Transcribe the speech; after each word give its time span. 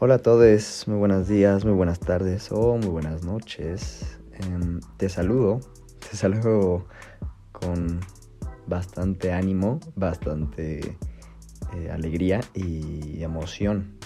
Hola 0.00 0.14
a 0.14 0.18
todos, 0.18 0.86
muy 0.86 0.96
buenos 0.96 1.26
días, 1.26 1.64
muy 1.64 1.74
buenas 1.74 1.98
tardes 1.98 2.52
o 2.52 2.76
muy 2.76 2.86
buenas 2.86 3.24
noches. 3.24 4.16
Em, 4.32 4.78
te 4.96 5.08
saludo, 5.08 5.58
te 6.08 6.16
saludo 6.16 6.86
con 7.50 7.98
bastante 8.68 9.32
ánimo, 9.32 9.80
bastante 9.96 10.96
eh, 11.74 11.90
alegría 11.90 12.38
y 12.54 13.24
emoción 13.24 13.98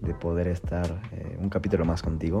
de 0.00 0.14
poder 0.14 0.48
estar 0.48 0.86
eh, 1.12 1.36
un 1.38 1.50
capítulo 1.50 1.84
más 1.84 2.00
contigo. 2.00 2.40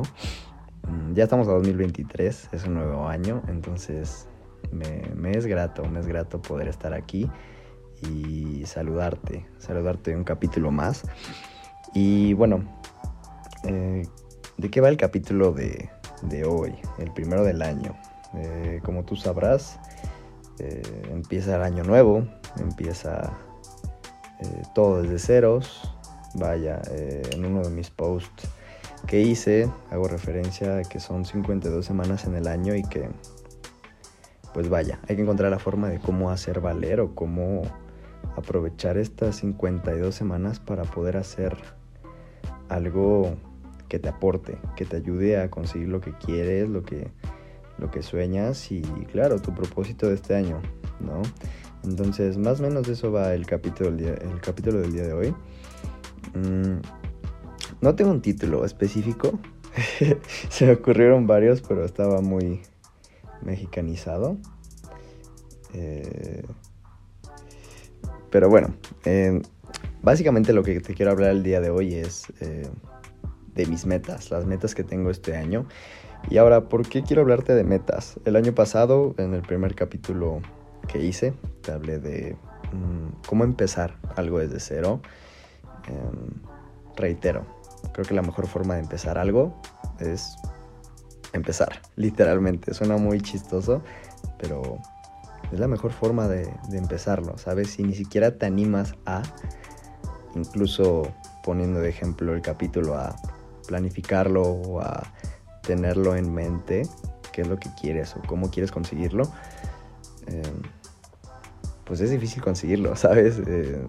Mm, 0.88 1.12
ya 1.12 1.24
estamos 1.24 1.48
a 1.48 1.52
2023, 1.52 2.48
es 2.50 2.64
un 2.64 2.72
nuevo 2.72 3.06
año, 3.08 3.42
entonces 3.48 4.26
me, 4.72 5.02
me 5.14 5.32
es 5.32 5.44
grato, 5.44 5.84
me 5.84 6.00
es 6.00 6.06
grato 6.06 6.40
poder 6.40 6.68
estar 6.68 6.94
aquí 6.94 7.30
y 8.08 8.64
saludarte, 8.64 9.46
saludarte 9.58 10.16
un 10.16 10.24
capítulo 10.24 10.70
más. 10.70 11.04
Y 11.92 12.34
bueno, 12.34 12.64
eh, 13.64 14.06
¿de 14.56 14.70
qué 14.70 14.80
va 14.80 14.88
el 14.88 14.96
capítulo 14.96 15.52
de, 15.52 15.90
hoy? 16.44 16.74
El 16.98 17.12
primero 17.12 17.44
del 17.44 17.62
año. 17.62 17.96
Eh, 18.34 18.80
como 18.84 19.04
tú 19.04 19.16
sabrás, 19.16 19.80
eh, 20.60 20.82
empieza 21.10 21.56
el 21.56 21.62
año 21.62 21.82
nuevo, 21.82 22.24
empieza 22.58 23.32
todo 24.74 25.02
desde 25.02 25.18
ceros. 25.18 25.94
Vaya, 26.34 26.80
en 26.90 27.44
uno 27.44 27.62
de 27.62 27.70
mis 27.70 27.90
posts 27.90 28.48
que 29.08 29.20
hice, 29.20 29.68
hago 29.90 30.06
referencia 30.06 30.78
a 30.78 30.82
que 30.82 31.00
son 31.00 31.24
52 31.24 31.84
semanas 31.84 32.24
en 32.24 32.36
el 32.36 32.46
año 32.46 32.76
y 32.76 32.84
que, 32.84 33.08
pues 34.54 34.68
vaya, 34.68 35.00
hay 35.08 35.16
que 35.16 35.22
encontrar 35.22 35.50
la 35.50 35.58
forma 35.58 35.88
de 35.88 35.98
cómo 35.98 36.30
hacer 36.30 36.60
valer 36.60 37.00
o 37.00 37.16
cómo 37.16 37.62
aprovechar 38.36 38.96
estas 38.96 39.36
52 39.36 40.14
semanas 40.14 40.60
para 40.60 40.84
poder 40.84 41.16
hacer 41.16 41.79
algo 42.70 43.36
que 43.88 43.98
te 43.98 44.08
aporte, 44.08 44.56
que 44.76 44.86
te 44.86 44.96
ayude 44.96 45.38
a 45.38 45.50
conseguir 45.50 45.88
lo 45.88 46.00
que 46.00 46.12
quieres, 46.12 46.68
lo 46.68 46.82
que, 46.84 47.08
lo 47.78 47.90
que 47.90 48.02
sueñas 48.02 48.70
y 48.70 48.80
claro, 49.12 49.40
tu 49.40 49.52
propósito 49.52 50.08
de 50.08 50.14
este 50.14 50.36
año, 50.36 50.62
¿no? 51.00 51.20
Entonces, 51.82 52.38
más 52.38 52.60
o 52.60 52.62
menos 52.62 52.88
eso 52.88 53.10
va 53.10 53.34
el 53.34 53.46
capítulo 53.46 53.90
del 53.90 53.98
día, 53.98 54.14
el 54.14 54.40
capítulo 54.40 54.80
del 54.80 54.92
día 54.92 55.02
de 55.02 55.12
hoy. 55.12 55.34
Mm, 56.34 56.80
no 57.80 57.94
tengo 57.94 58.10
un 58.10 58.22
título 58.22 58.64
específico. 58.64 59.38
Se 60.50 60.66
me 60.66 60.72
ocurrieron 60.72 61.26
varios, 61.26 61.62
pero 61.62 61.84
estaba 61.84 62.20
muy 62.20 62.60
mexicanizado. 63.42 64.36
Eh, 65.72 66.44
pero 68.30 68.48
bueno, 68.48 68.74
eh, 69.04 69.40
básicamente 70.02 70.52
lo 70.52 70.62
que 70.62 70.80
te 70.80 70.94
quiero 70.94 71.12
hablar 71.12 71.30
el 71.30 71.42
día 71.42 71.60
de 71.60 71.70
hoy 71.70 71.94
es 71.94 72.32
eh, 72.40 72.68
de 73.54 73.66
mis 73.66 73.86
metas, 73.86 74.30
las 74.30 74.46
metas 74.46 74.74
que 74.74 74.84
tengo 74.84 75.10
este 75.10 75.36
año. 75.36 75.66
Y 76.28 76.38
ahora, 76.38 76.68
¿por 76.68 76.86
qué 76.88 77.02
quiero 77.02 77.22
hablarte 77.22 77.54
de 77.54 77.64
metas? 77.64 78.20
El 78.24 78.36
año 78.36 78.54
pasado, 78.54 79.14
en 79.18 79.34
el 79.34 79.42
primer 79.42 79.74
capítulo 79.74 80.40
que 80.86 81.02
hice, 81.02 81.32
te 81.62 81.72
hablé 81.72 81.98
de 81.98 82.36
mm, 82.72 83.26
cómo 83.26 83.44
empezar 83.44 83.96
algo 84.16 84.38
desde 84.38 84.60
cero. 84.60 85.00
Em, 85.88 86.42
reitero, 86.96 87.46
creo 87.92 88.04
que 88.04 88.14
la 88.14 88.22
mejor 88.22 88.46
forma 88.46 88.74
de 88.74 88.80
empezar 88.80 89.18
algo 89.18 89.60
es 89.98 90.36
empezar, 91.32 91.80
literalmente. 91.96 92.74
Suena 92.74 92.96
muy 92.96 93.20
chistoso, 93.20 93.82
pero 94.38 94.78
es 95.52 95.58
la 95.58 95.68
mejor 95.68 95.92
forma 95.92 96.28
de, 96.28 96.52
empezarlo, 96.72 97.38
¿sabes? 97.38 97.70
Si 97.70 97.82
ni 97.82 97.94
siquiera 97.94 98.36
te 98.36 98.46
animas 98.46 98.94
a, 99.06 99.22
incluso 100.34 101.12
poniendo 101.44 101.80
de 101.80 101.88
ejemplo 101.88 102.34
el 102.34 102.42
capítulo, 102.42 102.96
a 102.96 103.14
planificarlo 103.66 104.42
o 104.42 104.80
a 104.80 105.02
tenerlo 105.62 106.16
en 106.16 106.32
mente, 106.32 106.82
qué 107.32 107.42
es 107.42 107.48
lo 107.48 107.58
que 107.58 107.70
quieres 107.80 108.16
o 108.16 108.20
cómo 108.26 108.50
quieres 108.50 108.72
conseguirlo, 108.72 109.30
em, 110.26 110.62
pues 111.84 112.00
es 112.00 112.10
difícil 112.10 112.42
conseguirlo, 112.42 112.96
¿sabes? 112.96 113.40
Eh, 113.46 113.84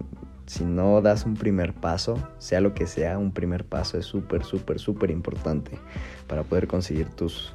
si 0.46 0.64
no 0.64 1.00
das 1.00 1.24
un 1.24 1.34
primer 1.34 1.72
paso, 1.72 2.16
sea 2.38 2.60
lo 2.60 2.74
que 2.74 2.86
sea, 2.86 3.18
un 3.18 3.32
primer 3.32 3.64
paso 3.64 3.98
es 3.98 4.06
súper, 4.06 4.44
súper, 4.44 4.78
súper 4.78 5.10
importante 5.10 5.78
para 6.26 6.42
poder 6.42 6.66
conseguir 6.66 7.08
tus... 7.08 7.52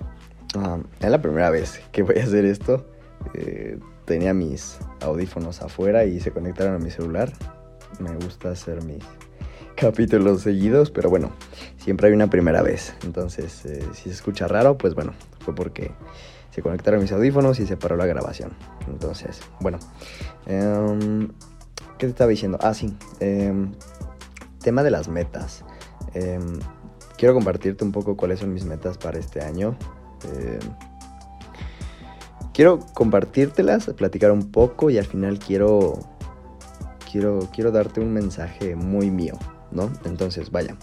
Ah, 0.56 0.80
es 1.00 1.12
la 1.12 1.22
primera 1.22 1.50
vez 1.50 1.82
que 1.92 2.02
voy 2.02 2.18
a 2.18 2.24
hacer 2.24 2.46
esto. 2.46 2.86
Eh, 3.34 3.78
tenía 4.06 4.34
mis 4.34 4.80
audífonos 5.02 5.62
afuera 5.62 6.06
y 6.06 6.20
se 6.20 6.32
conectaron 6.32 6.76
a 6.76 6.80
mi 6.80 6.90
celular. 6.90 7.32
Me 8.00 8.14
gusta 8.16 8.52
hacer 8.52 8.84
mis 8.84 9.04
capítulos 9.76 10.42
seguidos, 10.42 10.92
pero 10.92 11.10
bueno, 11.10 11.32
siempre 11.78 12.08
hay 12.08 12.14
una 12.14 12.30
primera 12.30 12.62
vez. 12.62 12.94
Entonces, 13.04 13.66
eh, 13.66 13.84
si 13.94 14.04
se 14.04 14.10
escucha 14.12 14.48
raro, 14.48 14.78
pues 14.78 14.96
bueno, 14.96 15.14
fue 15.40 15.54
porque 15.56 15.92
se 16.52 16.62
conectaron 16.62 17.02
mis 17.02 17.12
audífonos 17.12 17.60
y 17.60 17.68
se 17.68 17.78
paró 17.78 17.96
la 17.96 18.06
grabación. 18.06 18.52
Entonces, 18.88 19.40
bueno, 19.60 19.80
em, 20.48 21.28
¿qué 21.98 22.06
te 22.06 22.08
estaba 22.08 22.30
diciendo? 22.30 22.58
Ah, 22.62 22.74
sí, 22.74 22.96
em, 23.20 23.72
tema 24.64 24.84
de 24.84 24.92
las 24.92 25.08
metas. 25.08 25.64
Em, 26.14 26.60
quiero 27.18 27.34
compartirte 27.34 27.84
un 27.84 27.92
poco 27.92 28.18
cuáles 28.18 28.40
son 28.40 28.54
mis 28.54 28.66
metas 28.66 28.98
para 28.98 29.20
este 29.20 29.42
año. 29.42 29.78
Quiero 32.58 32.80
compartírtelas, 32.96 33.86
platicar 33.96 34.32
un 34.32 34.52
poco 34.52 34.90
y 34.90 34.98
al 34.98 35.06
final 35.06 35.38
quiero, 35.38 36.00
quiero, 37.18 37.50
quiero 37.52 37.72
darte 37.72 38.00
un 38.00 38.14
mensaje 38.14 38.76
muy 38.76 39.10
mío, 39.10 39.34
¿no? 39.72 39.92
Entonces, 40.06 40.52
vaya. 40.52 40.76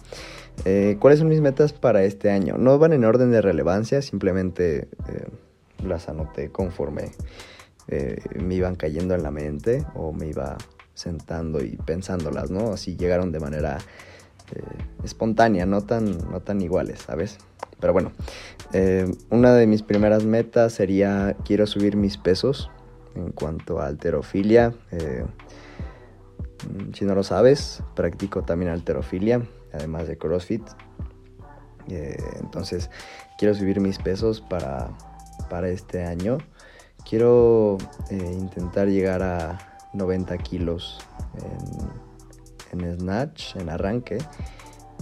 Eh, 0.65 0.97
¿Cuáles 0.99 1.21
son 1.21 1.29
mis 1.29 1.41
metas 1.41 1.73
para 1.73 2.03
este 2.03 2.31
año? 2.31 2.57
No 2.59 2.77
van 2.79 2.93
en 2.93 3.05
orden 3.05 3.31
de 3.31 3.41
relevancia, 3.41 4.03
simplemente 4.03 4.89
eh, 5.09 5.29
las 5.85 6.09
anoté 6.09 6.51
conforme 6.51 7.13
eh, 7.87 8.21
me 8.35 8.57
iban 8.57 8.75
cayendo 8.75 9.15
en 9.15 9.23
la 9.23 9.31
mente 9.31 9.85
o 9.95 10.13
me 10.13 10.27
iba 10.27 10.57
sentando 10.95 11.63
y 11.63 11.77
pensándolas, 11.77 12.51
¿no? 12.51 12.73
Así 12.73 12.97
llegaron 12.97 13.31
de 13.31 13.39
manera 13.39 13.79
espontánea, 15.03 15.67
no 15.67 15.81
tan, 15.83 16.19
no 16.31 16.41
tan 16.41 16.61
iguales, 16.61 17.01
¿sabes? 17.01 17.39
Pero 17.81 17.93
bueno, 17.93 18.13
una 19.31 19.55
de 19.55 19.67
mis 19.67 19.83
primeras 19.83 20.25
metas 20.25 20.75
sería 20.75 21.37
quiero 21.45 21.67
subir 21.67 21.97
mis 21.97 22.19
pesos 22.19 22.71
en 23.17 23.33
cuanto 23.33 23.81
a 23.81 23.87
alterofilia. 23.87 24.75
Eh, 26.65 26.91
si 26.95 27.05
no 27.05 27.15
lo 27.15 27.23
sabes, 27.23 27.83
practico 27.95 28.43
también 28.43 28.71
alterofilia, 28.71 29.43
además 29.73 30.09
de 30.09 30.17
CrossFit. 30.19 30.63
Eh, 31.89 32.17
entonces, 32.41 32.91
quiero 33.39 33.55
subir 33.55 33.81
mis 33.81 33.99
pesos 33.99 34.41
para, 34.41 34.91
para 35.51 35.69
este 35.69 36.05
año. 36.05 36.39
Quiero 37.09 37.77
intentar 38.11 38.89
llegar 38.89 39.23
a 39.23 39.59
90 39.93 40.39
kilos 40.39 40.99
en, 42.73 42.81
en 42.81 42.99
snatch, 42.99 43.57
en 43.57 43.69
arranque 43.69 44.19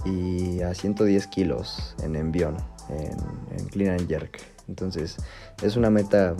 y 0.05 0.61
a 0.61 0.73
110 0.73 1.27
kilos 1.27 1.95
en 2.03 2.15
envión, 2.15 2.57
en, 2.89 3.67
clean 3.67 3.99
and 3.99 4.07
jerk. 4.07 4.41
Entonces 4.67 5.17
es 5.61 5.75
una 5.75 5.89
meta 5.89 6.35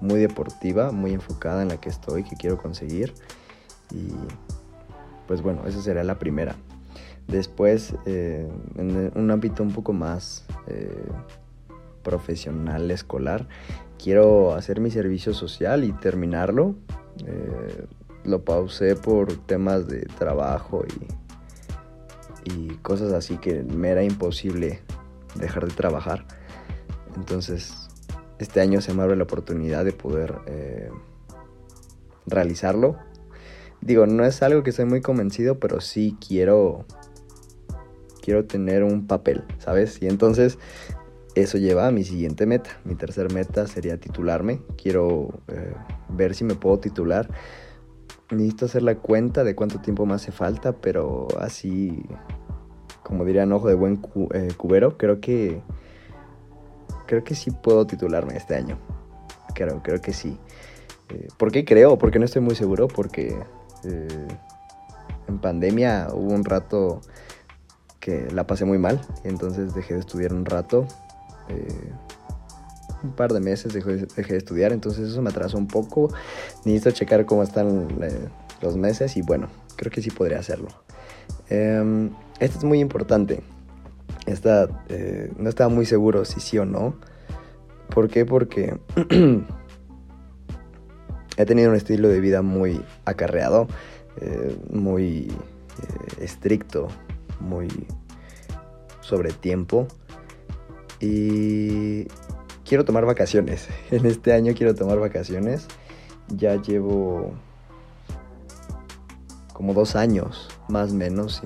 muy 0.00 0.20
deportiva, 0.20 0.92
muy 0.92 1.12
enfocada 1.12 1.62
en 1.62 1.68
la 1.68 1.76
que 1.78 1.88
estoy, 1.88 2.24
que 2.24 2.36
quiero 2.36 2.58
conseguir. 2.58 3.14
Y 3.90 4.08
pues 5.26 5.42
bueno, 5.42 5.66
esa 5.66 5.80
será 5.80 6.04
la 6.04 6.18
primera. 6.18 6.56
Después, 7.28 7.94
eh, 8.04 8.48
en 8.76 9.12
un 9.14 9.30
ámbito 9.30 9.62
un 9.62 9.72
poco 9.72 9.92
más 9.92 10.44
eh, 10.66 11.08
profesional, 12.02 12.90
escolar, 12.90 13.48
quiero 14.02 14.54
hacer 14.54 14.80
mi 14.80 14.90
servicio 14.90 15.32
social 15.32 15.84
y 15.84 15.92
terminarlo. 15.92 16.74
Eh, 17.26 17.86
lo 18.24 18.44
pausé 18.44 18.96
por 18.96 19.34
temas 19.46 19.86
de 19.86 20.00
trabajo 20.18 20.84
y 20.86 21.24
y 22.46 22.74
cosas 22.82 23.14
así 23.14 23.38
que 23.38 23.62
me 23.62 23.88
era 23.88 24.02
imposible 24.02 24.80
dejar 25.34 25.66
de 25.66 25.72
trabajar. 25.72 26.26
Entonces, 27.16 27.88
este 28.38 28.60
año 28.60 28.82
se 28.82 28.92
me 28.92 29.02
abre 29.02 29.16
la 29.16 29.24
oportunidad 29.24 29.82
de 29.82 29.92
poder 29.92 30.34
realizarlo. 32.26 32.98
Digo, 33.84 34.06
no 34.06 34.24
es 34.24 34.42
algo 34.42 34.62
que 34.62 34.70
estoy 34.70 34.86
muy 34.86 35.00
convencido, 35.00 35.58
pero 35.58 35.80
sí 35.80 36.16
quiero 36.26 36.86
quiero 38.22 38.46
tener 38.46 38.82
un 38.82 39.06
papel, 39.06 39.44
¿sabes? 39.58 40.00
Y 40.00 40.06
entonces 40.06 40.58
eso 41.34 41.58
lleva 41.58 41.86
a 41.86 41.90
mi 41.90 42.04
siguiente 42.04 42.46
meta. 42.46 42.70
Mi 42.84 42.94
tercer 42.94 43.30
meta 43.32 43.66
sería 43.66 43.98
titularme. 43.98 44.62
Quiero 44.82 45.28
eh, 45.48 45.74
ver 46.08 46.34
si 46.34 46.44
me 46.44 46.54
puedo 46.54 46.78
titular 46.78 47.28
necesito 48.30 48.66
hacer 48.66 48.82
la 48.82 48.96
cuenta 48.96 49.44
de 49.44 49.54
cuánto 49.54 49.80
tiempo 49.80 50.06
me 50.06 50.14
hace 50.14 50.32
falta, 50.32 50.72
pero 50.72 51.28
así, 51.38 52.04
como 53.02 53.24
dirían, 53.24 53.52
ojo 53.52 53.68
de 53.68 53.74
buen 53.74 54.00
eh, 54.32 54.48
cubero, 54.56 54.96
creo 54.96 55.20
que 55.20 55.62
creo 57.06 57.22
que 57.22 57.34
sí 57.34 57.50
puedo 57.50 57.86
titularme 57.86 58.36
este 58.36 58.56
año. 58.56 58.78
Creo, 59.54 59.82
creo 59.82 60.00
que 60.00 60.12
sí. 60.12 60.38
Eh, 61.10 61.28
¿Por 61.36 61.52
qué 61.52 61.64
creo? 61.64 61.98
Porque 61.98 62.18
no 62.18 62.24
estoy 62.24 62.42
muy 62.42 62.54
seguro, 62.54 62.88
porque 62.88 63.36
eh, 63.86 64.28
en 65.28 65.38
pandemia 65.38 66.08
hubo 66.12 66.32
un 66.32 66.44
rato 66.44 67.00
que 68.00 68.28
la 68.32 68.46
pasé 68.46 68.64
muy 68.64 68.78
mal, 68.78 69.00
entonces 69.24 69.74
dejé 69.74 69.94
de 69.94 70.00
estudiar 70.00 70.32
un 70.32 70.44
rato. 70.44 70.86
Eh, 71.48 71.92
un 73.02 73.12
par 73.12 73.32
de 73.32 73.40
meses 73.40 73.72
dejé, 73.72 74.06
de 74.06 74.36
estudiar, 74.36 74.72
entonces 74.72 75.10
eso 75.10 75.22
me 75.22 75.30
atrasó 75.30 75.58
un 75.58 75.66
poco. 75.66 76.12
Necesito 76.64 76.90
checar 76.90 77.26
cómo 77.26 77.42
están 77.42 77.88
eh, 78.02 78.28
los 78.60 78.76
meses 78.76 79.16
y 79.16 79.22
bueno, 79.22 79.48
creo 79.76 79.92
que 79.92 80.02
sí 80.02 80.10
podría 80.10 80.38
hacerlo. 80.38 80.68
Em, 81.48 82.10
esto 82.40 82.58
es 82.58 82.64
muy 82.64 82.80
importante. 82.80 83.42
Esta, 84.26 84.68
eh, 84.88 85.30
no 85.38 85.48
estaba 85.48 85.68
muy 85.68 85.86
seguro 85.86 86.24
si 86.24 86.40
sí 86.40 86.58
o 86.58 86.64
no. 86.64 86.94
¿Por 87.90 88.08
qué? 88.08 88.24
Porque 88.24 88.78
he 91.36 91.44
tenido 91.46 91.70
un 91.70 91.76
estilo 91.76 92.08
de 92.08 92.20
vida 92.20 92.42
muy 92.42 92.80
acarreado, 93.04 93.66
eh, 94.20 94.56
muy 94.70 95.32
estricto, 96.20 96.88
muy 97.40 97.68
sobre 99.00 99.32
tiempo. 99.32 99.88
Y 101.00 102.04
quiero 102.64 102.84
tomar 102.84 103.04
vacaciones. 103.04 103.68
En 103.90 104.06
este 104.06 104.32
año 104.32 104.54
quiero 104.56 104.74
tomar 104.74 104.98
vacaciones. 104.98 105.66
Ya 106.28 106.60
llevo 106.60 107.32
como 109.52 109.74
dos 109.74 109.94
años, 109.94 110.48
más 110.68 110.90
o 110.92 110.94
menos, 110.94 111.42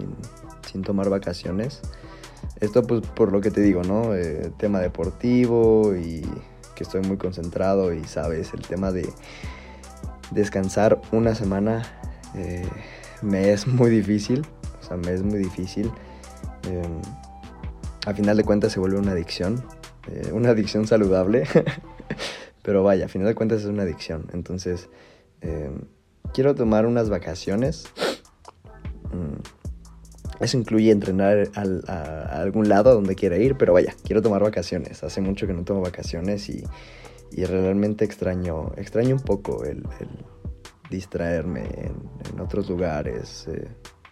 sin, 0.66 0.82
tomar 0.82 1.10
vacaciones. 1.10 1.80
Esto 2.60 2.82
pues 2.84 3.02
por 3.02 3.32
lo 3.32 3.40
que 3.40 3.50
te 3.50 3.60
digo, 3.60 3.82
¿no? 3.82 4.14
Eh, 4.14 4.52
tema 4.58 4.80
deportivo 4.80 5.94
y 5.96 6.22
que 6.76 6.84
estoy 6.84 7.00
muy 7.02 7.16
concentrado 7.16 7.92
y 7.92 8.04
sabes, 8.04 8.54
el 8.54 8.60
tema 8.60 8.92
de 8.92 9.08
descansar 10.30 11.00
una 11.12 11.34
semana 11.34 11.82
eh, 12.34 12.66
me 13.22 13.52
es 13.52 13.66
muy 13.66 13.90
difícil. 13.90 14.46
O 14.80 14.86
sea, 14.86 14.96
me 14.96 15.12
es 15.12 15.22
muy 15.22 15.38
difícil. 15.38 15.90
Eh, 16.68 16.82
a 18.06 18.14
final 18.14 18.36
de 18.36 18.44
cuentas 18.44 18.72
se 18.72 18.80
vuelve 18.80 18.98
una 18.98 19.12
adicción. 19.12 19.64
Eh, 20.10 20.30
una 20.32 20.50
adicción 20.50 20.86
saludable. 20.86 21.44
Pero 22.62 22.82
vaya, 22.82 23.06
a 23.06 23.08
final 23.08 23.28
de 23.28 23.34
cuentas 23.34 23.62
es 23.62 23.66
una 23.66 23.82
adicción. 23.82 24.26
Entonces, 24.32 24.88
eh, 25.40 25.70
quiero 26.32 26.54
tomar 26.54 26.86
unas 26.86 27.08
vacaciones. 27.08 27.86
Mm, 29.12 29.40
eso 30.40 30.56
incluye 30.56 30.90
entrenar 30.90 31.48
a, 31.54 32.40
algún 32.40 32.68
lado 32.68 32.94
donde 32.94 33.16
quiera 33.16 33.38
ir, 33.38 33.56
pero 33.56 33.72
vaya, 33.72 33.94
quiero 34.04 34.22
tomar 34.22 34.42
vacaciones. 34.42 35.02
Hace 35.02 35.20
mucho 35.20 35.46
que 35.46 35.52
no 35.52 35.64
tomo 35.64 35.80
vacaciones 35.80 36.48
y, 36.48 36.62
realmente 37.36 38.04
extraño, 38.04 38.72
extraño 38.76 39.14
un 39.14 39.22
poco 39.22 39.64
el, 39.64 39.82
distraerme 40.90 41.68
en, 42.30 42.40
otros 42.40 42.68
lugares, 42.68 43.46
eh, 43.48 43.68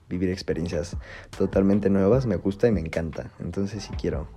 vivir 0.09 0.31
experiencias 0.31 0.97
totalmente 1.37 1.91
nuevas. 1.91 2.27
Me 2.27 2.37
gusta 2.37 2.69
y 2.69 2.73
me 2.73 2.81
encanta. 2.81 3.31
Entonces 3.41 3.85
sí 3.85 3.91
quiero, 4.01 4.29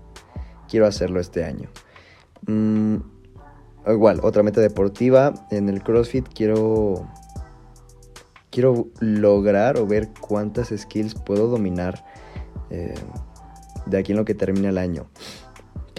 quiero 0.70 0.86
hacerlo 0.86 1.20
este 1.20 1.44
año. 1.44 1.70
Mm, 2.48 2.98
igual, 3.88 4.20
otra 4.24 4.44
meta 4.44 4.62
deportiva. 4.62 5.34
En 5.52 5.70
el 5.70 5.84
CrossFit 5.84 6.28
quiero. 6.34 7.08
Quiero 8.52 8.88
lograr 9.00 9.78
o 9.78 9.86
ver 9.86 10.10
cuántas 10.20 10.70
skills 10.76 11.14
puedo 11.14 11.48
dominar 11.48 12.04
eh, 12.72 12.96
de 13.86 13.98
aquí 13.98 14.12
en 14.12 14.18
lo 14.18 14.26
que 14.26 14.34
termina 14.34 14.70
el 14.70 14.80
año. 14.80 15.08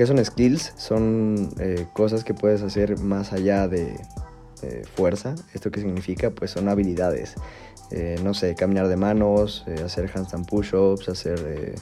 ¿Qué 0.01 0.07
son 0.07 0.25
skills? 0.25 0.73
Son 0.79 1.51
eh, 1.59 1.85
cosas 1.93 2.25
que 2.25 2.33
puedes 2.33 2.63
hacer 2.63 2.99
más 3.01 3.35
allá 3.35 3.69
de 3.69 4.01
fuerza. 4.95 5.35
¿Esto 5.53 5.71
qué 5.71 5.81
significa? 5.81 6.31
Pues 6.31 6.53
son 6.53 6.71
habilidades. 6.71 7.35
Eh, 7.91 8.19
no 8.25 8.33
sé, 8.33 8.55
caminar 8.55 8.89
de 8.89 8.97
manos, 8.97 9.67
hacer 9.85 10.11
handstand 10.15 10.47
push-ups, 10.47 11.11
hacer 11.11 11.75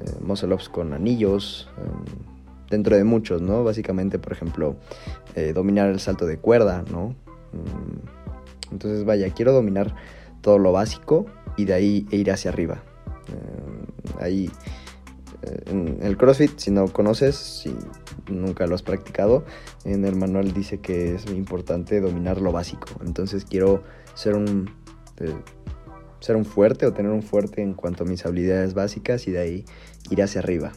eh, 0.00 0.12
muscle 0.20 0.54
ups 0.54 0.68
con 0.68 0.92
anillos, 0.92 1.68
em, 1.78 2.04
dentro 2.70 2.94
de 2.94 3.02
muchos, 3.02 3.42
¿no? 3.42 3.64
Básicamente, 3.64 4.20
por 4.20 4.32
ejemplo, 4.32 4.76
eh, 5.34 5.52
dominar 5.52 5.90
el 5.90 5.98
salto 5.98 6.26
de 6.26 6.38
cuerda, 6.38 6.84
¿no? 6.88 7.16
Mm, 7.52 8.70
entonces, 8.70 9.04
vaya, 9.04 9.28
quiero 9.30 9.52
dominar 9.52 9.96
todo 10.40 10.58
lo 10.58 10.70
básico 10.70 11.26
y 11.56 11.64
de 11.64 11.74
ahí 11.74 12.06
ir 12.12 12.30
hacia 12.30 12.52
arriba. 12.52 12.80
Em, 13.26 14.22
ahí, 14.22 14.46
eh, 14.46 14.50
en 15.42 15.98
el 16.02 16.16
CrossFit, 16.16 16.58
si 16.58 16.70
no 16.70 16.88
conoces, 16.88 17.36
si 17.36 17.74
nunca 18.30 18.66
lo 18.66 18.74
has 18.74 18.82
practicado, 18.82 19.44
en 19.84 20.04
el 20.04 20.16
manual 20.16 20.52
dice 20.52 20.78
que 20.80 21.14
es 21.14 21.26
importante 21.26 22.00
dominar 22.00 22.40
lo 22.40 22.52
básico. 22.52 22.88
Entonces, 23.04 23.44
quiero 23.44 23.82
ser 24.14 24.34
un 24.34 24.70
ser 26.20 26.36
un 26.36 26.44
fuerte 26.44 26.86
o 26.86 26.92
tener 26.92 27.10
un 27.10 27.22
fuerte 27.22 27.62
en 27.62 27.74
cuanto 27.74 28.04
a 28.04 28.06
mis 28.06 28.24
habilidades 28.24 28.74
básicas 28.74 29.26
y 29.26 29.32
de 29.32 29.40
ahí 29.40 29.64
ir 30.10 30.22
hacia 30.22 30.40
arriba. 30.40 30.72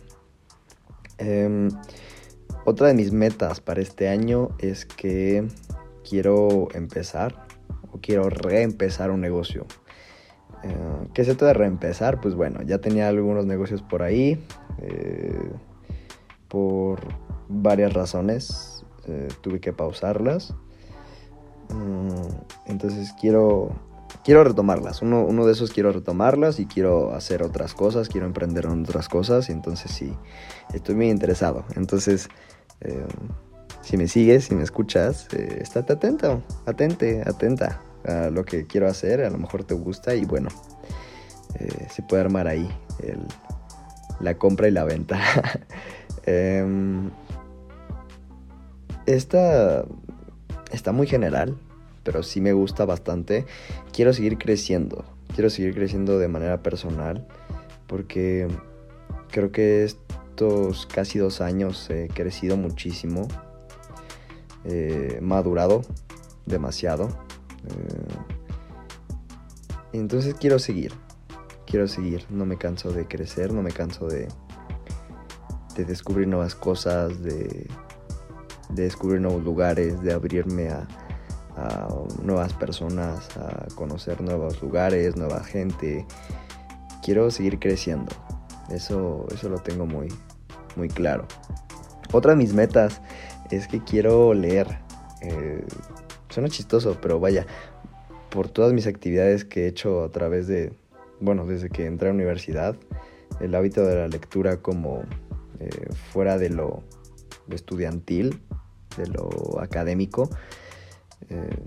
Em, 1.17 1.69
otra 2.65 2.87
de 2.87 2.93
mis 2.93 3.11
metas 3.11 3.59
para 3.59 3.81
este 3.81 4.07
año 4.07 4.49
es 4.57 4.85
que 4.85 5.47
quiero 6.09 6.69
empezar 6.73 7.47
o 7.91 7.99
quiero 8.01 8.29
reempezar 8.29 9.11
un 9.11 9.21
negocio. 9.21 9.65
Eh, 10.63 11.07
¿Qué 11.13 11.21
es 11.21 11.27
esto 11.27 11.45
de 11.45 11.53
reempezar? 11.53 12.21
Pues 12.21 12.35
bueno, 12.35 12.61
ya 12.61 12.79
tenía 12.79 13.07
algunos 13.07 13.45
negocios 13.45 13.81
por 13.81 14.03
ahí. 14.03 14.43
Eh, 14.79 15.51
por 16.47 16.99
varias 17.49 17.93
razones 17.93 18.85
eh, 19.07 19.27
tuve 19.41 19.59
que 19.59 19.73
pausarlas. 19.73 20.53
Mm, 21.69 22.09
entonces 22.67 23.13
quiero 23.19 23.71
quiero 24.23 24.43
retomarlas. 24.43 25.01
Uno, 25.01 25.25
uno, 25.25 25.45
de 25.45 25.53
esos 25.53 25.71
quiero 25.71 25.91
retomarlas 25.91 26.59
y 26.59 26.65
quiero 26.65 27.13
hacer 27.13 27.43
otras 27.43 27.73
cosas, 27.73 28.07
quiero 28.07 28.25
emprender 28.27 28.65
en 28.65 28.83
otras 28.83 29.09
cosas. 29.09 29.49
Y 29.49 29.51
entonces 29.51 29.91
sí, 29.91 30.13
estoy 30.73 30.95
muy 30.95 31.09
interesado. 31.09 31.65
Entonces, 31.75 32.29
si 33.83 33.97
me 33.97 34.07
sigues, 34.07 34.45
si 34.45 34.55
me 34.55 34.63
escuchas, 34.63 35.27
eh, 35.33 35.59
estate 35.61 35.93
atento, 35.93 36.41
atente, 36.65 37.21
atenta 37.25 37.81
lo 38.31 38.45
que 38.45 38.67
quiero 38.67 38.87
hacer. 38.87 39.23
A 39.23 39.29
lo 39.29 39.37
mejor 39.37 39.63
te 39.63 39.73
gusta 39.73 40.15
y 40.15 40.25
bueno, 40.25 40.49
eh, 41.59 41.87
se 41.89 42.01
puede 42.03 42.23
armar 42.23 42.47
ahí 42.47 42.69
la 44.19 44.37
compra 44.37 44.67
y 44.67 44.71
la 44.71 44.83
venta. 44.83 45.19
Em, 46.25 47.11
esta 49.05 49.83
está 50.71 50.93
muy 50.93 51.05
general 51.05 51.57
pero 52.03 52.21
sí 52.23 52.41
me 52.41 52.53
gusta 52.53 52.85
bastante. 52.85 53.45
Quiero 53.91 54.13
seguir 54.13 54.37
creciendo, 54.37 55.05
quiero 55.33 55.49
seguir 55.49 55.73
creciendo 55.73 56.19
de 56.19 56.27
manera 56.27 56.61
personal, 56.61 57.25
porque 57.87 58.47
creo 59.31 59.51
que 59.51 59.83
estos 59.83 60.85
casi 60.85 61.19
dos 61.19 61.41
años 61.41 61.89
he 61.89 62.07
crecido 62.09 62.57
muchísimo, 62.57 63.27
he 64.65 65.19
madurado 65.21 65.81
demasiado. 66.45 67.09
Eh, 67.69 68.07
entonces 69.93 70.33
quiero 70.35 70.59
seguir, 70.59 70.93
quiero 71.65 71.87
seguir, 71.87 72.25
no 72.29 72.45
me 72.45 72.57
canso 72.57 72.91
de 72.91 73.07
crecer, 73.07 73.53
no 73.53 73.61
me 73.61 73.71
canso 73.71 74.07
de, 74.07 74.27
de 75.75 75.85
descubrir 75.85 76.27
nuevas 76.27 76.55
cosas, 76.55 77.21
de, 77.21 77.67
de 78.69 78.83
descubrir 78.83 79.21
nuevos 79.21 79.43
lugares, 79.43 80.01
de 80.01 80.13
abrirme 80.13 80.69
a, 80.69 80.87
a 81.55 81.87
nuevas 82.23 82.53
personas, 82.53 83.29
a 83.37 83.67
conocer 83.75 84.21
nuevos 84.21 84.61
lugares, 84.61 85.15
nueva 85.15 85.43
gente. 85.43 86.05
Quiero 87.03 87.29
seguir 87.31 87.59
creciendo. 87.59 88.11
Eso, 88.69 89.27
eso 89.31 89.49
lo 89.49 89.59
tengo 89.59 89.85
muy, 89.85 90.07
muy 90.75 90.87
claro. 90.87 91.27
Otra 92.11 92.31
de 92.31 92.37
mis 92.37 92.53
metas 92.53 93.01
es 93.51 93.67
que 93.67 93.83
quiero 93.83 94.33
leer. 94.33 94.79
Eh, 95.21 95.65
suena 96.33 96.49
chistoso, 96.49 96.97
pero 96.99 97.19
vaya, 97.19 97.45
por 98.29 98.49
todas 98.49 98.73
mis 98.73 98.87
actividades 98.87 99.45
que 99.45 99.65
he 99.65 99.67
hecho 99.67 100.03
a 100.03 100.09
través 100.09 100.47
de, 100.47 100.73
bueno, 101.19 101.45
desde 101.45 101.69
que 101.69 101.85
entré 101.85 102.09
a 102.09 102.11
la 102.11 102.15
universidad, 102.15 102.75
el 103.39 103.53
hábito 103.55 103.85
de 103.85 103.95
la 103.95 104.07
lectura 104.07 104.57
como 104.57 105.03
eh, 105.59 105.69
fuera 106.11 106.37
de 106.37 106.49
lo 106.49 106.83
estudiantil, 107.49 108.41
de 108.97 109.07
lo 109.07 109.59
académico, 109.59 110.29
eh, 111.29 111.57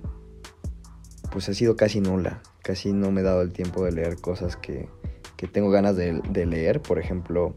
pues 1.30 1.48
ha 1.48 1.54
sido 1.54 1.76
casi 1.76 2.00
nula. 2.00 2.42
Casi 2.62 2.92
no 2.92 3.12
me 3.12 3.20
he 3.20 3.24
dado 3.24 3.42
el 3.42 3.52
tiempo 3.52 3.84
de 3.84 3.92
leer 3.92 4.16
cosas 4.16 4.56
que, 4.56 4.88
tengo 5.52 5.70
ganas 5.70 5.96
de, 5.96 6.46
leer. 6.46 6.82
Por 6.82 6.98
ejemplo, 6.98 7.54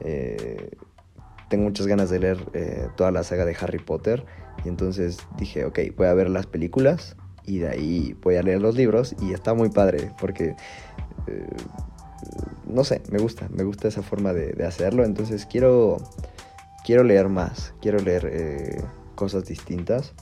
eh, 0.00 0.70
tengo 1.48 1.64
muchas 1.64 1.86
ganas 1.86 2.10
de 2.10 2.18
leer 2.18 2.92
toda 2.96 3.10
la 3.10 3.24
saga 3.24 3.46
de 3.46 3.56
Harry 3.58 3.78
Potter. 3.78 4.26
Y 4.64 4.68
entonces 4.68 5.18
dije, 5.38 5.64
ok, 5.64 5.78
voy 5.96 6.06
a 6.06 6.14
ver 6.14 6.28
las 6.30 6.46
películas 6.46 7.16
y 7.44 7.58
de 7.58 7.68
ahí 7.68 8.16
voy 8.22 8.36
a 8.36 8.42
leer 8.42 8.60
los 8.60 8.76
libros. 8.76 9.14
Y 9.20 9.32
está 9.32 9.54
muy 9.54 9.70
padre 9.70 10.12
porque, 10.20 10.54
no 12.66 12.84
sé, 12.84 13.02
me 13.10 13.18
gusta, 13.18 13.48
me 13.50 13.64
gusta 13.64 13.88
esa 13.88 14.02
forma 14.02 14.32
de, 14.32 14.52
de, 14.52 14.66
hacerlo. 14.66 15.04
Entonces 15.04 15.46
quiero, 15.46 15.96
quiero 16.84 17.04
leer 17.04 17.28
más, 17.28 17.74
quiero 17.80 17.98
leer 17.98 18.84
cosas 19.14 19.44
distintas 19.44 20.14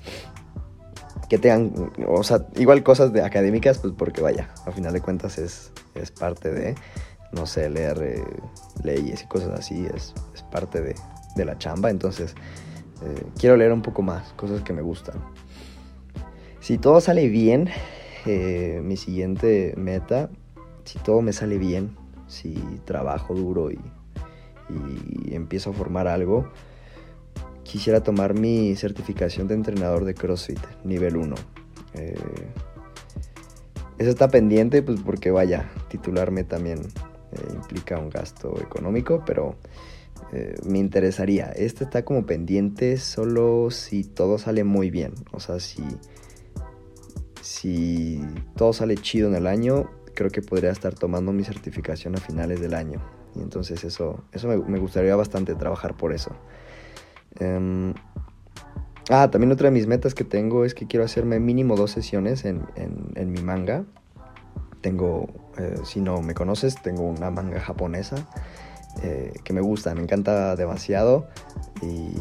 que 1.29 1.39
tengan, 1.39 1.93
o 2.07 2.23
sea, 2.23 2.47
igual 2.57 2.83
cosas 2.83 3.13
de 3.13 3.23
académicas, 3.23 3.79
pues 3.79 3.93
porque 3.97 4.23
vaya, 4.23 4.49
a 4.67 4.73
final 4.73 4.93
de 4.93 5.01
cuentas 5.01 5.39
es, 5.39 5.73
es 5.95 6.11
parte 6.11 6.51
de, 6.51 6.75
no 7.33 7.47
sé, 7.47 7.69
leer 7.69 8.03
eh, 8.03 8.25
leyes 8.83 9.23
y 9.23 9.27
cosas 9.27 9.59
así, 9.59 9.87
es, 9.95 10.15
parte 10.51 10.81
de, 10.81 10.95
la 11.45 11.57
chamba, 11.59 11.91
entonces 11.91 12.35
eh, 13.03 13.25
quiero 13.39 13.57
leer 13.57 13.73
un 13.73 13.83
poco 13.83 14.03
más, 14.03 14.33
cosas 14.35 14.63
que 14.63 14.73
me 14.73 14.83
gustan. 14.83 15.17
Si 16.61 16.79
todo 16.79 17.01
sale 17.01 17.29
bien, 17.29 17.69
eh, 18.27 18.81
mi 18.83 18.97
siguiente 18.97 19.75
meta, 19.77 20.31
si 20.85 20.99
todo 20.99 21.23
me 21.23 21.33
sale 21.33 21.59
bien, 21.59 21.97
si 22.27 22.55
trabajo 22.85 23.35
duro 23.35 23.71
y, 23.71 23.79
empiezo 25.31 25.71
a 25.71 25.73
formar 25.73 26.07
algo, 26.09 26.47
quisiera 27.63 28.03
tomar 28.03 28.35
mi 28.35 28.77
certificación 28.77 29.49
de 29.49 29.55
entrenador 29.55 30.05
de 30.05 30.13
CrossFit, 30.13 30.59
nivel 30.85 31.17
1. 31.17 31.35
Eh, 31.95 32.15
eso 33.97 34.11
está 34.11 34.29
pendiente, 34.29 34.83
pues 34.83 35.01
porque 35.01 35.31
vaya, 35.31 35.71
titularme 35.89 36.45
también 36.45 36.81
implica 37.55 37.99
un 37.99 38.11
gasto 38.11 38.61
económico, 38.61 39.23
pero 39.25 39.57
eh, 40.33 40.57
me 40.65 40.79
interesaría. 40.79 41.47
Este 41.47 41.85
está 41.85 42.05
como 42.05 42.27
pendiente 42.27 42.97
solo 42.99 43.71
si 43.71 44.05
todo 44.05 44.39
sale 44.39 44.65
muy 44.65 44.91
bien. 44.91 45.15
O 45.33 45.41
sea, 45.41 45.59
si, 45.61 45.83
si 47.41 48.21
todo 48.57 48.73
sale 48.73 48.97
chido 48.97 49.29
en 49.29 49.35
el 49.35 49.47
año, 49.47 49.91
creo 50.15 50.31
que 50.31 50.43
podría 50.43 50.71
estar 50.71 50.95
tomando 50.95 51.33
mi 51.33 51.45
certificación 51.45 52.17
a 52.17 52.19
finales 52.19 52.61
del 52.61 52.75
año. 52.75 53.01
Y 53.35 53.41
entonces 53.41 53.85
eso, 53.85 54.25
eso 54.33 54.49
me 54.49 54.79
gustaría 54.79 55.17
bastante 55.17 55.55
trabajar 55.55 55.97
por 55.97 56.13
eso. 56.13 56.33
Em, 57.39 57.95
ah, 59.11 59.31
también 59.31 59.53
otra 59.53 59.69
de 59.69 59.75
mis 59.75 59.87
metas 59.87 60.15
que 60.15 60.25
tengo 60.25 60.65
es 60.65 60.75
que 60.75 60.87
quiero 60.87 61.05
hacerme 61.05 61.39
mínimo 61.41 61.77
dos 61.77 61.91
sesiones 61.91 62.45
en, 62.45 62.67
mi 63.15 63.43
manga. 63.43 63.85
Tengo, 64.81 65.29
eh, 65.57 65.77
si 65.85 66.01
no 66.01 66.21
me 66.23 66.35
conoces, 66.35 66.81
tengo 66.83 67.03
una 67.03 67.31
manga 67.31 67.61
japonesa 67.61 68.29
eh, 69.03 69.33
que 69.45 69.53
me 69.53 69.61
gusta, 69.61 69.95
me 69.95 70.03
encanta 70.03 70.57
demasiado. 70.57 71.29
Y 71.83 72.15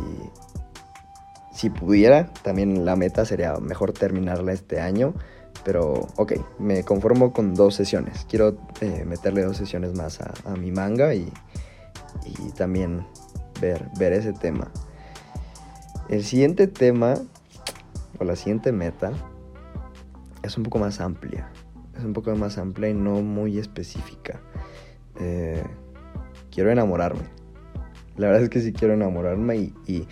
si 1.53 1.69
pudiera, 1.69 2.31
también 2.43 2.85
la 2.85 2.95
meta 2.95 3.25
sería 3.25 3.55
mejor 3.57 3.93
terminarla 3.93 4.53
este 4.53 4.79
año. 4.79 5.13
Pero 5.63 6.07
ok, 6.15 6.33
me 6.59 6.83
conformo 6.83 7.33
con 7.33 7.53
dos 7.53 7.75
sesiones. 7.75 8.25
Quiero 8.29 8.57
eh, 8.79 9.03
meterle 9.05 9.43
dos 9.43 9.57
sesiones 9.57 9.93
más 9.95 10.19
a, 10.21 10.55
mi 10.55 10.71
manga 10.71 11.13
y, 11.13 11.31
y 12.25 12.51
también 12.51 13.05
ver, 13.59 13.89
ver 13.99 14.13
ese 14.13 14.33
tema. 14.33 14.71
El 16.09 16.23
siguiente 16.23 16.67
tema, 16.67 17.15
o 18.17 18.23
la 18.23 18.37
siguiente 18.37 18.71
meta, 18.71 19.11
es 20.41 20.57
un 20.57 20.63
poco 20.63 20.79
más 20.79 21.01
amplia. 21.01 21.49
Es 21.97 22.03
un 22.03 22.13
poco 22.13 22.33
más 22.35 22.57
amplia 22.57 22.89
y 22.89 22.93
no 22.93 23.21
muy 23.21 23.57
específica. 23.57 24.39
Eh, 25.19 25.63
quiero 26.57 26.71
enamorarme. 26.71 27.21
La 28.15 28.25
verdad 28.25 28.41
es 28.41 28.49
que 28.49 28.61
sí 28.61 28.73
quiero 28.73 28.95
enamorarme 28.95 29.73
y, 29.85 30.07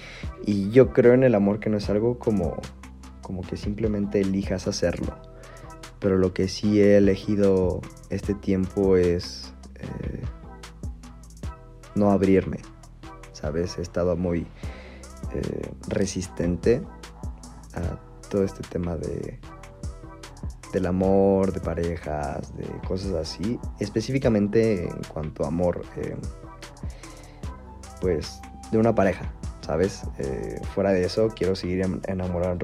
yo 0.69 0.93
creo 0.93 1.15
en 1.15 1.23
el 1.23 1.33
amor 1.33 1.59
que 1.59 1.71
no 1.71 1.77
es 1.77 1.89
algo 1.89 2.19
como, 2.19 2.61
como 3.23 3.41
que 3.41 3.57
simplemente 3.57 4.21
elijas 4.21 4.67
hacerlo. 4.67 5.17
Pero 5.99 6.19
lo 6.19 6.35
que 6.35 6.47
sí 6.47 6.79
he 6.79 6.97
elegido 6.97 7.81
este 8.11 8.35
tiempo 8.35 8.95
es 8.95 9.55
eh, 9.79 10.21
no 11.95 12.11
abrirme. 12.11 12.59
¿Sabes? 13.31 13.79
He 13.79 13.81
estado 13.81 14.15
muy 14.15 14.45
eh, 15.33 15.71
resistente 15.87 16.83
a 17.73 17.97
todo 18.29 18.43
este 18.43 18.61
tema 18.69 18.97
de 18.97 19.39
del 20.73 20.85
amor, 20.85 21.53
de 21.53 21.59
parejas, 21.59 22.55
de 22.55 22.65
cosas 22.87 23.13
así. 23.13 23.59
Específicamente 23.79 24.83
en 24.83 25.01
cuanto 25.13 25.43
a 25.43 25.47
amor, 25.47 25.83
eh, 25.97 26.15
pues 28.01 28.41
de 28.71 28.77
una 28.77 28.93
pareja, 28.93 29.31
¿sabes? 29.61 30.03
Eh, 30.19 30.59
fuera 30.73 30.91
de 30.91 31.05
eso, 31.05 31.29
quiero 31.29 31.55
seguir 31.55 31.85
enamorar, 32.07 32.57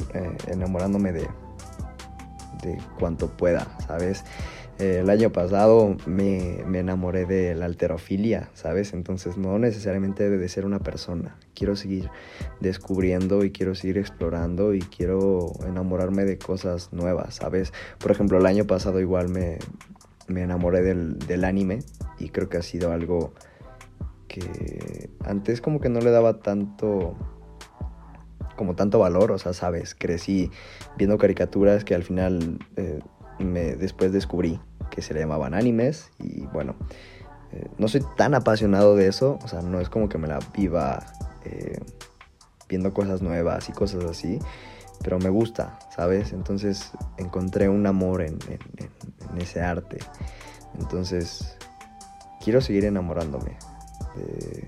enamorándome 0.47 1.11
de, 1.13 1.27
cuanto 2.99 3.27
pueda, 3.29 3.67
¿sabes? 3.87 4.23
el 4.81 5.09
año 5.09 5.31
pasado 5.31 5.95
me, 6.07 6.61
enamoré 6.77 7.25
de 7.25 7.53
la 7.53 7.65
alterofilia, 7.65 8.49
¿sabes? 8.53 8.93
Entonces 8.93 9.37
no 9.37 9.59
necesariamente 9.59 10.23
debe 10.23 10.37
de 10.37 10.49
ser 10.49 10.65
una 10.65 10.79
persona. 10.79 11.37
Quiero 11.53 11.75
seguir 11.75 12.09
descubriendo 12.59 13.43
y 13.43 13.51
quiero 13.51 13.75
seguir 13.75 13.99
explorando 13.99 14.73
y 14.73 14.79
quiero 14.79 15.51
enamorarme 15.67 16.25
de 16.25 16.37
cosas 16.39 16.91
nuevas, 16.91 17.35
¿sabes? 17.35 17.73
Por 17.99 18.11
ejemplo, 18.11 18.39
el 18.39 18.45
año 18.45 18.65
pasado 18.65 18.99
igual 18.99 19.29
me, 19.29 19.59
enamoré 20.27 20.81
del, 20.81 21.19
del 21.19 21.43
anime 21.43 21.79
y 22.17 22.29
creo 22.29 22.49
que 22.49 22.57
ha 22.57 22.63
sido 22.63 22.91
algo 22.91 23.33
que 24.27 25.09
antes 25.25 25.61
como 25.61 25.79
que 25.79 25.89
no 25.89 25.99
le 25.99 26.09
daba 26.09 26.39
tanto 26.39 27.15
como 28.61 28.75
tanto 28.75 28.99
valor, 28.99 29.31
o 29.31 29.39
sea, 29.39 29.53
sabes, 29.53 29.95
crecí 29.95 30.51
viendo 30.95 31.17
caricaturas 31.17 31.83
que 31.83 31.95
al 31.95 32.03
final 32.03 32.59
eh, 32.75 32.99
me 33.39 33.75
después 33.75 34.11
descubrí 34.11 34.59
que 34.91 35.01
se 35.01 35.15
le 35.15 35.21
llamaban 35.21 35.55
animes 35.55 36.11
y 36.19 36.41
bueno, 36.53 36.75
eh, 37.53 37.67
no 37.79 37.87
soy 37.87 38.05
tan 38.17 38.35
apasionado 38.35 38.95
de 38.95 39.07
eso, 39.07 39.39
o 39.43 39.47
sea, 39.47 39.63
no 39.63 39.79
es 39.79 39.89
como 39.89 40.09
que 40.09 40.19
me 40.19 40.27
la 40.27 40.37
viva 40.55 41.03
eh, 41.43 41.79
viendo 42.69 42.93
cosas 42.93 43.23
nuevas 43.23 43.67
y 43.67 43.71
cosas 43.71 44.03
así, 44.03 44.37
pero 45.03 45.17
me 45.17 45.29
gusta, 45.29 45.79
¿sabes? 45.89 46.31
Entonces 46.31 46.91
encontré 47.17 47.67
un 47.67 47.87
amor 47.87 48.21
en, 48.21 48.37
ese 49.39 49.61
arte, 49.61 49.97
entonces 50.79 51.57
quiero 52.43 52.61
seguir 52.61 52.85
enamorándome 52.85 53.57
de, 54.15 54.65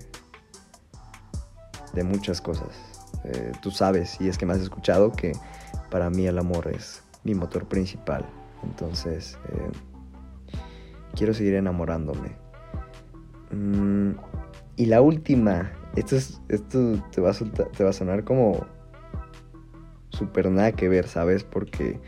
de 1.92 2.02
muchas 2.02 2.40
cosas. 2.40 2.93
Eh, 3.24 3.52
tú 3.62 3.70
sabes, 3.70 4.20
y 4.20 4.28
es 4.28 4.38
que 4.38 4.46
me 4.46 4.52
has 4.52 4.60
escuchado, 4.60 5.12
que 5.12 5.32
para 5.90 6.10
mí 6.10 6.26
el 6.26 6.38
amor 6.38 6.68
es 6.68 7.02
mi 7.24 7.34
motor 7.34 7.66
principal. 7.66 8.24
Entonces, 8.62 9.38
quiero 11.14 11.34
seguir 11.34 11.54
enamorándome. 11.54 12.36
Mm, 13.50 14.12
y 14.76 14.86
la 14.86 15.00
última, 15.00 15.72
esto, 15.96 16.16
es, 16.16 16.40
esto 16.48 17.02
te, 17.12 17.20
va 17.20 17.30
a 17.30 17.34
te 17.34 17.84
va 17.84 17.90
a 17.90 17.92
sonar 17.92 18.24
como 18.24 18.66
súper 20.10 20.50
nada 20.50 20.72
que 20.72 20.88
ver, 20.88 21.06
¿sabes? 21.08 21.44
Porque, 21.44 22.00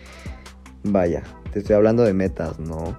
vaya, 0.85 1.23
te 1.53 1.61
estoy 1.61 1.77
hablando 1.77 2.03
de 2.05 2.13
metas, 2.13 2.59
¿no? 2.59 2.99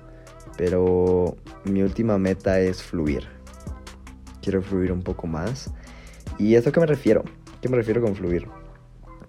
Pero 0.58 1.36
mi 1.66 1.82
última 1.82 2.18
meta 2.18 2.60
es 2.60 2.82
fluir. 2.82 3.24
Quiero 4.42 4.62
fluir 4.62 4.92
un 4.92 5.02
poco 5.02 5.28
más. 5.28 5.74
¿Y 6.38 6.56
a 6.56 6.60
esto 6.60 6.72
qué 6.72 6.80
me 6.80 6.86
refiero? 6.86 7.24
¿Qué 7.62 7.70
me 7.70 7.78
refiero 7.78 8.02
con 8.02 8.16
fluir? 8.16 8.48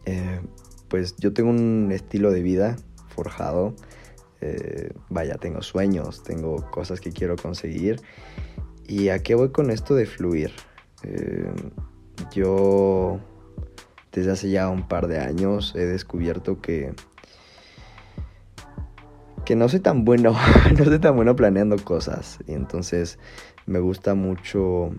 Eh, 0.04 0.40
pues 0.88 1.16
yo 1.16 1.32
tengo 1.32 1.50
un 1.50 1.90
estilo 1.92 2.30
de 2.30 2.42
vida 2.42 2.76
forjado 3.08 3.74
eh, 4.40 4.92
vaya, 5.08 5.36
tengo 5.36 5.62
sueños, 5.62 6.22
tengo 6.22 6.70
cosas 6.70 7.00
que 7.00 7.12
quiero 7.12 7.36
conseguir. 7.36 8.00
¿Y 8.86 9.08
a 9.08 9.22
qué 9.22 9.34
voy 9.34 9.50
con 9.50 9.70
esto 9.70 9.94
de 9.94 10.06
fluir? 10.06 10.52
Eh, 11.02 11.52
yo 12.32 13.20
desde 14.12 14.32
hace 14.32 14.50
ya 14.50 14.68
un 14.68 14.88
par 14.88 15.08
de 15.08 15.18
años 15.18 15.74
he 15.76 15.86
descubierto 15.86 16.60
que 16.60 16.92
que 19.44 19.56
no 19.56 19.68
soy 19.68 19.80
tan 19.80 20.04
bueno, 20.04 20.36
no 20.78 20.84
soy 20.84 20.98
tan 20.98 21.16
bueno 21.16 21.34
planeando 21.34 21.76
cosas 21.82 22.38
y 22.46 22.52
entonces 22.52 23.18
me 23.64 23.78
gusta 23.78 24.14
mucho, 24.14 24.90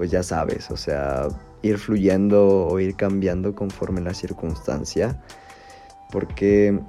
pues 0.00 0.10
ya 0.10 0.22
sabes, 0.22 0.70
o 0.70 0.78
sea, 0.78 1.28
ir 1.60 1.76
fluyendo 1.76 2.66
o 2.66 2.80
ir 2.80 2.96
cambiando 2.96 3.54
conforme 3.54 4.00
la 4.00 4.14
circunstancia 4.14 5.22
porque 6.10 6.80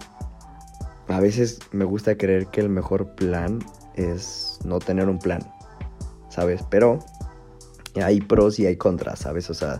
a 1.10 1.20
veces 1.20 1.60
me 1.74 1.84
gusta 1.84 2.16
creer 2.16 2.48
que 2.48 2.62
el 2.62 2.70
mejor 2.70 3.14
plan 3.16 3.60
es 3.96 4.60
no 4.64 4.80
tener 4.80 5.10
un 5.10 5.20
plan, 5.20 5.42
¿sabes? 6.30 6.64
Pero 6.70 7.00
hay 8.02 8.22
pros 8.22 8.60
y 8.60 8.66
hay 8.66 8.78
contras, 8.78 9.20
¿sabes? 9.20 9.50
O 9.50 9.54
sea, 9.54 9.78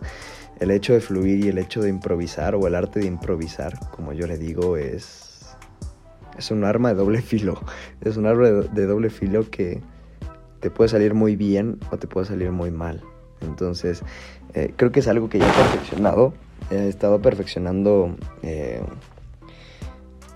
el 0.60 0.70
hecho 0.70 0.92
de 0.92 1.00
fluir 1.00 1.42
y 1.42 1.48
el 1.48 1.56
hecho 1.56 1.80
de 1.80 1.88
improvisar 1.88 2.54
o 2.54 2.66
el 2.66 2.74
arte 2.74 3.00
de 3.00 3.06
improvisar, 3.06 3.78
como 3.92 4.12
yo 4.12 4.26
le 4.26 4.36
digo, 4.36 4.76
es, 4.76 5.56
es 6.36 6.50
un 6.50 6.64
arma 6.64 6.90
de 6.90 6.96
doble 6.96 7.22
filo. 7.22 7.58
Es 8.02 8.18
un 8.18 8.26
arma 8.26 8.48
de 8.48 8.84
doble 8.84 9.08
filo 9.08 9.48
que 9.50 9.80
te 10.60 10.70
puede 10.70 10.90
salir 10.90 11.14
muy 11.14 11.34
bien 11.34 11.80
o 11.90 11.96
te 11.96 12.06
puede 12.06 12.26
salir 12.26 12.52
muy 12.52 12.70
mal. 12.70 13.02
Entonces, 13.42 14.02
eh, 14.54 14.72
creo 14.76 14.92
que 14.92 15.00
es 15.00 15.08
algo 15.08 15.28
que 15.28 15.38
ya 15.38 15.48
he 15.48 15.52
perfeccionado. 15.52 16.34
He 16.70 16.88
estado 16.88 17.20
perfeccionando 17.20 18.16
eh, 18.42 18.82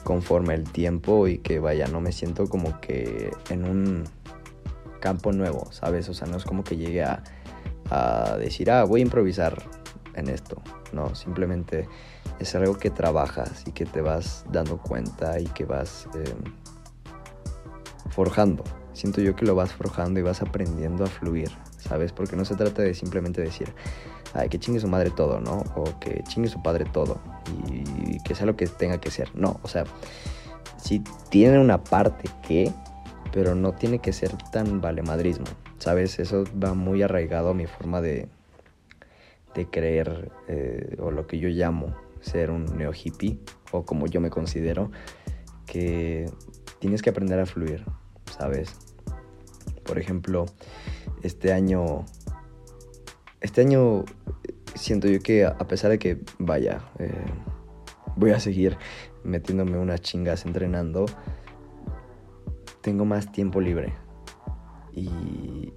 conforme 0.07 0.55
el 0.55 0.65
tiempo 0.65 1.27
y 1.27 1.39
que 1.39 1.59
vaya, 1.59 1.89
no 1.89 2.01
me 2.01 2.13
siento 2.13 2.49
como 2.49 2.81
que 2.81 3.31
en 3.51 3.65
un 3.65 4.05
campo 5.01 5.33
nuevo, 5.33 5.67
¿sabes? 5.73 6.09
O 6.09 6.15
sea, 6.15 6.27
no 6.29 6.37
es 6.37 6.45
como 6.45 6.65
que 6.65 6.77
llegue 6.77 7.03
a, 7.03 7.23
decir, 8.39 8.71
ah, 8.71 8.85
voy 8.85 9.01
a 9.01 9.03
improvisar 9.05 9.63
en 10.15 10.29
esto, 10.29 10.61
no, 10.93 11.15
simplemente 11.15 11.89
es 12.41 12.55
algo 12.55 12.77
que 12.77 12.91
trabajas 12.91 13.65
y 13.67 13.73
que 13.73 13.85
te 13.85 14.01
vas 14.01 14.45
dando 14.51 14.79
cuenta 14.79 15.39
y 15.39 15.45
que 15.45 15.65
vas 15.65 16.09
em, 16.15 16.53
forjando. 18.11 18.65
Siento 18.93 19.21
yo 19.21 19.37
que 19.37 19.45
lo 19.45 19.55
vas 19.55 19.73
forjando 19.73 20.19
y 20.19 20.23
vas 20.23 20.43
aprendiendo 20.43 21.05
a 21.05 21.07
fluir, 21.07 21.51
¿sabes? 21.89 22.13
Porque 22.13 22.37
no 22.37 22.45
se 22.45 22.55
trata 22.55 22.83
de 22.83 22.95
simplemente 22.95 23.41
decir, 23.41 23.73
ay, 24.35 24.49
que 24.49 24.59
chingue 24.59 24.81
su 24.81 24.89
madre 24.89 25.11
todo, 25.11 25.41
¿no? 25.41 25.63
O 25.75 25.85
que 25.99 26.23
chingue 26.25 26.49
su 26.49 26.63
padre 26.63 26.85
todo 26.85 27.21
y 27.69 28.19
que 28.21 28.35
sea 28.35 28.47
lo 28.47 28.57
que 28.57 28.67
tenga 28.67 28.99
que 29.01 29.11
ser. 29.11 29.35
No, 29.35 29.61
o 29.63 29.69
sea, 29.69 29.85
si 30.77 31.03
tiene 31.31 31.59
una 31.59 31.83
parte 31.83 32.29
que, 32.47 32.73
pero 33.33 33.55
no 33.55 33.73
tiene 33.73 33.99
que 33.99 34.13
ser 34.13 34.37
tan 34.51 34.81
valemadrismo, 34.81 35.47
¿sabes? 35.79 36.19
Eso 36.19 36.45
va 36.63 36.75
muy 36.75 37.03
arraigado 37.03 37.51
a 37.51 37.55
mi 37.55 37.67
forma 37.67 38.01
de, 38.01 38.29
de 39.55 39.67
creer, 39.67 40.31
eh, 40.49 40.97
o 41.01 41.11
lo 41.11 41.27
que 41.27 41.39
yo 41.39 41.49
llamo 41.49 41.97
ser 42.21 42.51
un 42.51 42.65
neo 42.77 42.93
hippie, 42.93 43.39
o 43.73 43.85
como 43.85 44.07
yo 44.07 44.21
me 44.21 44.31
considero, 44.31 44.91
que 45.67 46.31
tienes 46.79 47.03
que 47.03 47.11
aprender 47.11 47.39
a 47.41 47.47
fluir, 47.47 47.85
¿sabes? 48.37 48.86
Por 49.87 49.99
ejemplo, 49.99 50.47
este 51.23 51.53
año, 51.53 52.05
este 53.41 53.61
año 53.61 54.05
siento 54.75 55.09
yo 55.09 55.21
que 55.21 55.45
a 55.45 55.59
pesar 55.59 55.91
de 55.91 55.99
que, 55.99 56.19
vaya, 56.39 56.81
eh, 56.99 57.25
voy 58.17 58.31
a 58.31 58.41
seguir 58.41 58.77
metiéndome 59.25 59.79
unas 59.79 60.01
chingas 60.01 60.45
entrenando, 60.47 61.07
tengo 62.81 63.05
más 63.05 63.33
tiempo 63.33 63.61
libre. 63.61 63.95
Y, 64.93 65.73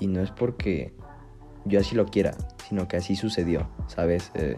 y, 0.00 0.06
no 0.06 0.22
es 0.22 0.30
porque 0.30 0.94
yo 1.66 1.80
así 1.80 1.94
lo 1.94 2.06
quiera, 2.06 2.34
sino 2.66 2.88
que 2.88 2.96
así 2.96 3.14
sucedió, 3.14 3.68
¿sabes? 3.88 4.30
Eh, 4.34 4.56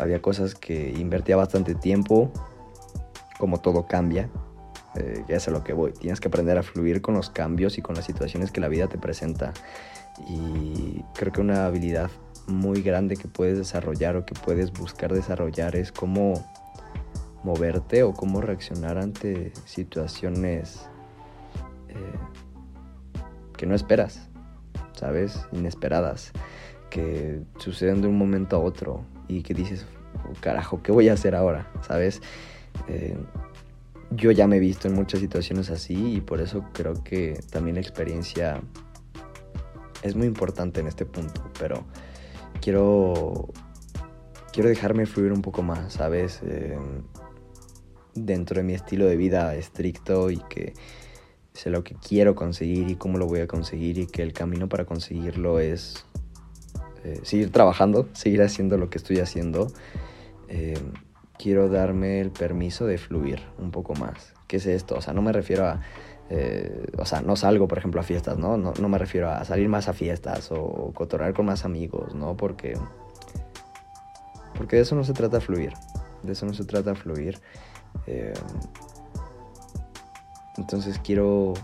había 0.00 0.22
cosas 0.22 0.54
que 0.54 0.90
invertía 0.92 1.36
bastante 1.36 1.74
tiempo, 1.74 2.32
como 3.38 3.60
todo 3.60 3.86
cambia, 3.86 4.30
eh, 4.96 5.24
ya 5.28 5.36
es 5.36 5.48
a 5.48 5.50
lo 5.50 5.64
que 5.64 5.72
voy. 5.72 5.92
Tienes 5.92 6.20
que 6.20 6.28
aprender 6.28 6.58
a 6.58 6.62
fluir 6.62 7.02
con 7.02 7.14
los 7.14 7.30
cambios 7.30 7.78
y 7.78 7.82
con 7.82 7.94
las 7.96 8.04
situaciones 8.04 8.52
que 8.52 8.60
la 8.60 8.68
vida 8.68 8.88
te 8.88 8.98
presenta. 8.98 9.52
Y 10.28 11.02
creo 11.14 11.32
que 11.32 11.40
una 11.40 11.66
habilidad 11.66 12.10
muy 12.46 12.82
grande 12.82 13.16
que 13.16 13.26
puedes 13.26 13.58
desarrollar 13.58 14.16
o 14.16 14.24
que 14.24 14.34
puedes 14.34 14.72
buscar 14.72 15.12
desarrollar 15.12 15.76
es 15.76 15.90
cómo 15.90 16.34
moverte 17.42 18.02
o 18.02 18.12
cómo 18.12 18.40
reaccionar 18.40 18.98
ante 18.98 19.52
situaciones 19.66 20.88
eh, 21.88 21.94
que 23.56 23.66
no 23.66 23.74
esperas, 23.74 24.28
¿sabes? 24.94 25.46
Inesperadas, 25.52 26.32
que 26.90 27.42
suceden 27.58 28.00
de 28.00 28.08
un 28.08 28.18
momento 28.18 28.56
a 28.56 28.60
otro 28.60 29.04
y 29.28 29.42
que 29.42 29.54
dices, 29.54 29.86
oh, 30.28 30.32
carajo, 30.40 30.82
¿qué 30.82 30.92
voy 30.92 31.08
a 31.08 31.14
hacer 31.14 31.34
ahora? 31.34 31.70
¿Sabes? 31.82 32.22
Eh, 32.88 33.16
yo 34.10 34.30
ya 34.30 34.46
me 34.46 34.56
he 34.56 34.60
visto 34.60 34.88
en 34.88 34.94
muchas 34.94 35.20
situaciones 35.20 35.70
así 35.70 36.14
y 36.14 36.20
por 36.20 36.40
eso 36.40 36.64
creo 36.72 37.02
que 37.02 37.40
también 37.50 37.76
la 37.76 37.80
experiencia 37.80 38.62
es 40.02 40.16
muy 40.16 40.26
importante 40.26 40.80
en 40.80 40.86
este 40.86 41.06
punto, 41.06 41.50
pero 41.58 41.84
quiero 42.60 43.48
quiero 44.52 44.68
dejarme 44.68 45.04
fluir 45.06 45.32
un 45.32 45.42
poco 45.42 45.62
más, 45.62 45.94
¿sabes? 45.94 46.40
Dentro 48.14 48.58
de 48.58 48.62
mi 48.62 48.74
estilo 48.74 49.06
de 49.06 49.16
vida 49.16 49.54
estricto 49.56 50.30
y 50.30 50.38
que 50.48 50.74
sé 51.52 51.70
lo 51.70 51.82
que 51.82 51.96
quiero 51.96 52.36
conseguir 52.36 52.88
y 52.88 52.96
cómo 52.96 53.18
lo 53.18 53.26
voy 53.26 53.40
a 53.40 53.48
conseguir 53.48 53.98
y 53.98 54.06
que 54.06 54.22
el 54.22 54.32
camino 54.32 54.68
para 54.68 54.84
conseguirlo 54.84 55.58
es 55.58 56.06
eh, 57.02 57.20
seguir 57.22 57.50
trabajando, 57.50 58.08
seguir 58.12 58.42
haciendo 58.42 58.78
lo 58.78 58.90
que 58.90 58.98
estoy 58.98 59.18
haciendo. 59.18 59.66
Eh, 60.48 60.78
quiero 61.38 61.68
darme 61.68 62.20
el 62.20 62.30
permiso 62.30 62.86
de 62.86 62.98
fluir 62.98 63.42
un 63.58 63.70
poco 63.70 63.94
más. 63.94 64.34
¿Qué 64.46 64.56
es 64.56 64.66
esto? 64.66 64.96
O 64.96 65.00
sea, 65.00 65.12
no 65.14 65.22
me 65.22 65.32
refiero 65.32 65.66
a... 65.66 65.80
Eh, 66.30 66.86
o 66.96 67.04
sea, 67.04 67.20
no 67.20 67.36
salgo, 67.36 67.68
por 67.68 67.78
ejemplo, 67.78 68.00
a 68.00 68.04
fiestas, 68.04 68.38
¿no? 68.38 68.56
¿no? 68.56 68.72
¿no? 68.80 68.88
me 68.88 68.98
refiero 68.98 69.30
a 69.30 69.44
salir 69.44 69.68
más 69.68 69.88
a 69.88 69.92
fiestas 69.92 70.50
o 70.50 70.90
cotorrear 70.94 71.34
con 71.34 71.46
más 71.46 71.64
amigos, 71.64 72.14
¿no? 72.14 72.36
Porque... 72.36 72.78
Porque 74.56 74.76
de 74.76 74.82
eso 74.82 74.94
no 74.94 75.04
se 75.04 75.12
trata 75.12 75.40
fluir. 75.40 75.72
De 76.22 76.32
eso 76.32 76.46
no 76.46 76.54
se 76.54 76.64
trata 76.64 76.94
fluir. 76.94 77.40
Eh, 78.06 78.32
entonces 80.56 80.98
quiero... 80.98 81.54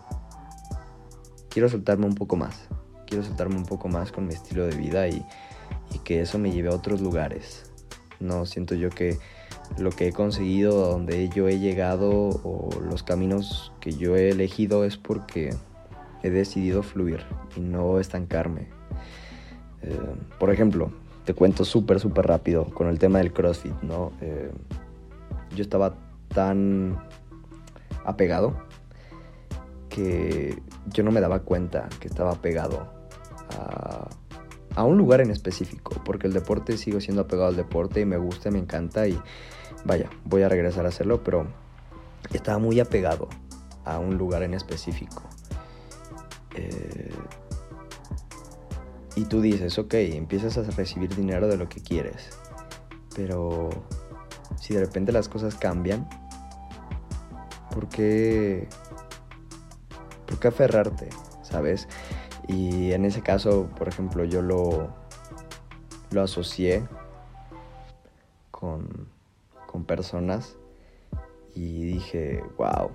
Quiero 1.49 1.69
soltarme 1.69 2.07
un 2.07 2.15
poco 2.15 2.37
más. 2.37 2.69
Quiero 3.07 3.25
soltarme 3.25 3.57
un 3.57 3.67
poco 3.67 3.89
más 3.89 4.13
con 4.13 4.27
mi 4.27 4.35
estilo 4.35 4.67
de 4.67 4.77
vida 4.77 5.09
y, 5.09 5.25
y 5.93 5.99
que 6.01 6.21
eso 6.21 6.39
me 6.39 6.53
lleve 6.53 6.69
a 6.69 6.75
otros 6.75 7.01
lugares. 7.01 7.73
No 8.21 8.47
siento 8.47 8.75
yo 8.75 8.91
que 8.91 9.19
lo 9.79 9.91
que 9.91 10.09
he 10.09 10.13
conseguido, 10.13 10.85
a 10.85 10.89
donde 10.89 11.29
yo 11.29 11.49
he 11.49 11.59
llegado 11.59 12.11
o 12.11 12.71
los 12.89 13.03
caminos 13.03 13.73
que 13.81 13.93
yo 13.93 14.17
he 14.17 14.31
elegido 14.31 14.85
es 14.85 14.97
porque 14.97 15.55
he 16.23 16.31
decidido 16.31 16.83
fluir 16.83 17.25
y 17.57 17.61
no 17.61 17.99
estancarme. 17.99 18.69
Eh, 19.83 19.99
por 20.39 20.51
ejemplo, 20.51 20.91
te 21.25 21.35
cuento 21.35 21.65
súper, 21.65 22.01
súper 22.01 22.27
rápido 22.27 22.67
con 22.67 22.89
el 22.89 22.99
tema 22.99 23.19
del 23.19 23.33
CrossFit, 23.33 23.81
¿no? 23.83 24.13
Eh, 24.21 24.51
yo 25.55 25.63
estaba 25.63 25.95
tan 26.29 26.99
apegado 28.05 28.57
que 29.89 30.63
yo 30.87 31.03
no 31.03 31.11
me 31.11 31.21
daba 31.21 31.41
cuenta 31.41 31.89
que 31.99 32.09
estaba 32.09 32.33
apegado 32.33 32.93
a, 33.59 34.09
a 34.75 34.85
un 34.85 34.99
lugar 34.99 35.21
en 35.21 35.31
específico, 35.31 36.01
porque 36.05 36.27
el 36.27 36.33
deporte 36.33 36.77
sigo 36.77 37.01
siendo 37.01 37.23
apegado 37.23 37.49
al 37.49 37.57
deporte 37.57 38.01
y 38.01 38.05
me 38.05 38.17
gusta, 38.17 38.51
me 38.51 38.59
encanta 38.59 39.07
y 39.07 39.21
vaya, 39.85 40.09
voy 40.25 40.43
a 40.43 40.49
regresar 40.49 40.87
a 40.87 40.89
hacerlo, 40.89 41.23
pero 41.25 41.47
estaba 42.33 42.59
muy 42.59 42.81
apegado 42.81 43.29
a 43.85 43.99
un 43.99 44.17
lugar 44.17 44.43
en 44.43 44.55
específico. 44.55 45.23
Eh, 46.55 47.15
y 49.17 49.25
tú 49.25 49.41
dices, 49.41 49.79
ok, 49.79 49.95
empiezas 49.95 50.57
a 50.57 50.63
recibir 50.63 51.15
dinero 51.15 51.49
de 51.49 51.57
lo 51.57 51.69
que 51.69 51.83
quieres, 51.83 52.31
pero 53.15 53.71
si 54.61 54.75
de 54.75 54.81
repente 54.81 55.13
las 55.13 55.29
cosas 55.29 55.57
cambian, 55.57 56.09
¿por 57.75 57.89
qué, 57.89 58.69
por 60.27 60.39
qué 60.39 60.49
aferrarte? 60.49 61.09
¿Sabes? 61.43 61.89
Y 62.51 62.93
en 62.93 63.05
ese 63.05 63.23
caso, 63.23 63.69
por 63.77 63.87
ejemplo, 63.89 64.25
yo 64.25 64.43
lo, 64.43 64.93
lo 66.11 66.23
asocié 66.23 66.83
con 68.51 69.09
con 69.71 69.85
personas 69.85 70.57
y 71.55 71.85
dije, 71.85 72.43
wow, 72.59 72.91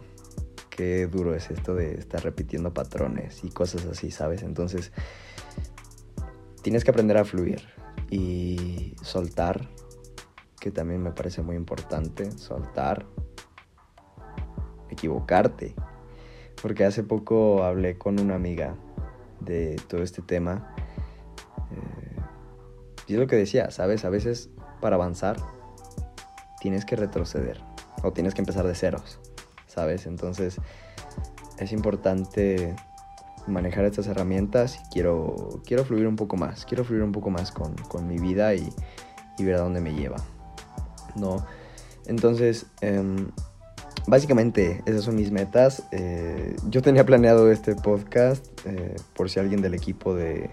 qué 0.70 1.08
duro 1.08 1.34
es 1.34 1.50
esto 1.50 1.74
de 1.74 1.94
estar 1.94 2.22
repitiendo 2.22 2.74
patrones 2.74 3.44
y 3.44 3.50
cosas 3.50 3.86
así, 3.86 4.12
¿sabes? 4.12 4.44
Entonces, 4.44 4.92
tienes 6.62 6.84
que 6.84 6.92
aprender 6.92 7.18
a 7.18 7.24
fluir 7.24 7.62
y 8.10 8.94
soltar, 9.02 9.70
que 10.60 10.70
también 10.72 11.02
me 11.02 11.12
parece 11.12 11.42
muy 11.42 11.56
importante, 11.56 12.30
soltar, 12.32 13.06
equivocarte. 14.90 15.76
Porque 16.62 16.84
hace 16.84 17.04
poco 17.04 17.64
hablé 17.64 17.98
con 17.98 18.20
una 18.20 18.36
amiga 18.36 18.76
de 19.40 19.76
todo 19.88 20.02
este 20.02 20.22
tema. 20.22 20.76
Eh, 21.72 22.22
y 23.08 23.14
es 23.14 23.20
lo 23.20 23.28
que 23.28 23.36
decía, 23.36 23.72
¿sabes? 23.72 24.06
A 24.06 24.10
veces 24.10 24.50
para 24.82 24.96
avanzar 24.96 25.38
tienes 26.60 26.86
que 26.86 26.96
retroceder 26.96 27.62
o 28.04 28.12
tienes 28.12 28.34
que 28.34 28.42
empezar 28.42 28.66
de 28.66 28.76
ceros, 28.76 29.20
¿sabes? 29.68 30.06
Entonces 30.06 30.60
es 31.60 31.72
importante 31.72 32.76
manejar 33.48 33.86
estas 33.86 34.08
herramientas 34.08 34.80
y 34.84 34.90
quiero, 34.90 35.62
quiero 35.66 35.86
fluir 35.86 36.08
un 36.08 36.16
poco 36.16 36.38
más, 36.38 36.66
quiero 36.66 36.84
fluir 36.84 37.04
un 37.04 37.12
poco 37.12 37.30
más 37.30 37.52
con, 37.52 38.08
mi 38.08 38.18
vida 38.18 38.56
y, 38.56 38.72
ver 39.40 39.56
a 39.56 39.60
dónde 39.60 39.82
me 39.82 39.94
lleva, 39.94 40.18
¿no? 41.16 41.46
Entonces, 42.08 42.68
em, 42.82 43.30
básicamente 44.08 44.82
esas 44.86 45.04
son 45.04 45.16
mis 45.16 45.32
metas. 45.32 45.84
Eh, 45.92 46.56
yo 46.70 46.82
tenía 46.82 47.06
planeado 47.06 47.52
este 47.52 47.76
podcast 47.76 48.46
eh, 48.66 48.96
por 49.16 49.30
si 49.30 49.40
alguien 49.40 49.62
del 49.62 49.74
equipo 49.74 50.14
de, 50.14 50.50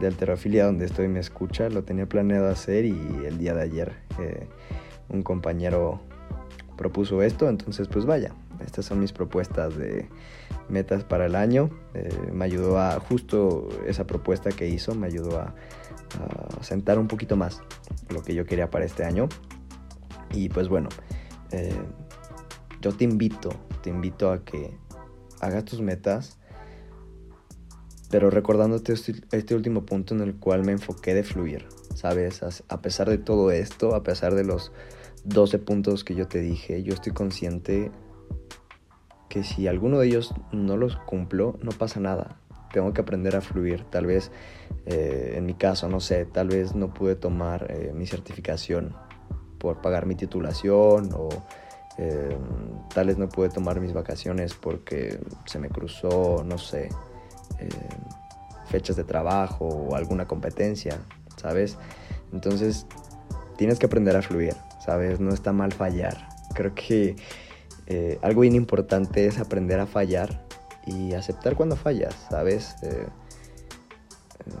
de 0.00 0.06
Alterofilia 0.06 0.66
donde 0.66 0.86
estoy 0.86 1.08
me 1.08 1.20
escucha, 1.20 1.68
lo 1.68 1.84
tenía 1.84 2.06
planeado 2.06 2.48
hacer 2.48 2.84
y 2.84 2.96
el 3.26 3.38
día 3.38 3.54
de 3.54 3.62
ayer 3.62 3.92
eh, 4.20 4.46
un 5.08 5.22
compañero 5.22 6.00
propuso 6.76 7.22
esto, 7.22 7.48
entonces 7.48 7.88
pues 7.88 8.04
vaya, 8.04 8.34
estas 8.64 8.84
son 8.84 9.00
mis 9.00 9.12
propuestas 9.12 9.76
de 9.76 10.08
metas 10.68 11.02
para 11.02 11.26
el 11.26 11.34
año. 11.34 11.70
Me 12.32 12.44
ayudó 12.44 12.78
a, 12.78 13.00
justo 13.00 13.68
esa 13.86 14.06
propuesta 14.06 14.50
que 14.50 14.68
hizo, 14.68 14.94
me 14.94 15.08
ayudó 15.08 15.40
a, 15.40 15.54
sentar 16.60 16.98
un 16.98 17.08
poquito 17.08 17.36
más 17.36 17.62
lo 18.10 18.22
que 18.22 18.34
yo 18.34 18.44
quería 18.46 18.70
para 18.70 18.84
este 18.84 19.04
año. 19.04 19.28
Y 20.32 20.50
pues 20.50 20.68
bueno, 20.68 20.88
yo 22.80 22.92
te 22.92 23.04
invito, 23.04 23.50
te 23.82 23.90
invito 23.90 24.30
a 24.30 24.44
que 24.44 24.76
hagas 25.40 25.64
tus 25.64 25.80
metas, 25.80 26.38
pero 28.10 28.30
recordándote 28.30 28.92
este, 28.92 29.14
este 29.32 29.54
último 29.54 29.84
punto 29.84 30.14
en 30.14 30.20
el 30.20 30.36
cual 30.36 30.64
me 30.64 30.72
enfoqué 30.72 31.14
de 31.14 31.24
fluir, 31.24 31.66
¿sabes? 31.94 32.42
A 32.68 32.80
pesar 32.80 33.08
de 33.10 33.18
todo 33.18 33.50
esto, 33.50 33.94
a 33.94 34.02
pesar 34.02 34.34
de 34.34 34.44
los 34.44 34.72
12 35.24 35.58
puntos 35.58 36.04
que 36.04 36.14
yo 36.14 36.26
te 36.26 36.40
dije, 36.40 36.82
yo 36.82 36.94
estoy 36.94 37.12
consciente 37.12 37.90
que 39.28 39.44
si 39.44 39.66
alguno 39.66 39.98
de 39.98 40.06
ellos 40.06 40.34
no 40.52 40.76
los 40.76 40.96
cumplo, 40.96 41.58
no 41.62 41.70
pasa 41.72 42.00
nada. 42.00 42.40
Tengo 42.72 42.92
que 42.92 43.00
aprender 43.00 43.36
a 43.36 43.40
fluir. 43.40 43.84
Tal 43.84 44.06
vez, 44.06 44.30
eh, 44.86 45.34
en 45.36 45.46
mi 45.46 45.54
caso, 45.54 45.88
no 45.88 46.00
sé, 46.00 46.24
tal 46.24 46.48
vez 46.48 46.74
no 46.74 46.92
pude 46.94 47.14
tomar 47.14 47.66
eh, 47.70 47.92
mi 47.94 48.06
certificación 48.06 48.94
por 49.58 49.80
pagar 49.80 50.06
mi 50.06 50.14
titulación 50.14 51.10
o 51.14 51.28
eh, 51.98 52.36
tal 52.94 53.08
vez 53.08 53.18
no 53.18 53.28
pude 53.28 53.48
tomar 53.50 53.80
mis 53.80 53.92
vacaciones 53.92 54.54
porque 54.54 55.20
se 55.46 55.58
me 55.58 55.68
cruzó, 55.68 56.42
no 56.44 56.58
sé, 56.58 56.88
fechas 58.68 58.96
de 58.96 59.04
trabajo 59.04 59.66
o 59.66 59.96
alguna 59.96 60.26
competencia, 60.26 60.98
¿sabes? 61.36 61.76
Entonces, 62.32 62.86
tienes 63.56 63.78
que 63.78 63.86
aprender 63.86 64.16
a 64.16 64.22
fluir, 64.22 64.54
¿sabes? 64.84 65.20
No 65.20 65.32
está 65.32 65.52
mal 65.52 65.72
fallar. 65.72 66.28
Creo 66.54 66.74
que 66.74 67.16
eh, 67.86 68.18
algo 68.22 68.42
bien 68.42 68.54
importante 68.54 69.26
es 69.26 69.38
aprender 69.38 69.80
a 69.80 69.86
fallar 69.86 70.46
y 70.86 71.14
aceptar 71.14 71.56
cuando 71.56 71.76
fallas, 71.76 72.14
¿sabes? 72.30 72.76
Eh, 72.82 73.06
eh, 74.46 74.52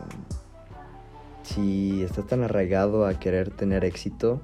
si 1.42 2.02
estás 2.02 2.26
tan 2.26 2.42
arraigado 2.42 3.06
a 3.06 3.18
querer 3.18 3.50
tener 3.50 3.84
éxito, 3.84 4.42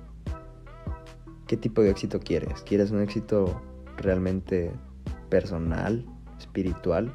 ¿qué 1.46 1.57
tipo 1.57 1.83
de 1.83 1.90
éxito 1.90 2.20
quieres? 2.20 2.62
¿Quieres 2.62 2.90
un 2.90 3.02
éxito 3.02 3.61
realmente 3.96 4.72
personal, 5.28 6.04
espiritual? 6.38 7.12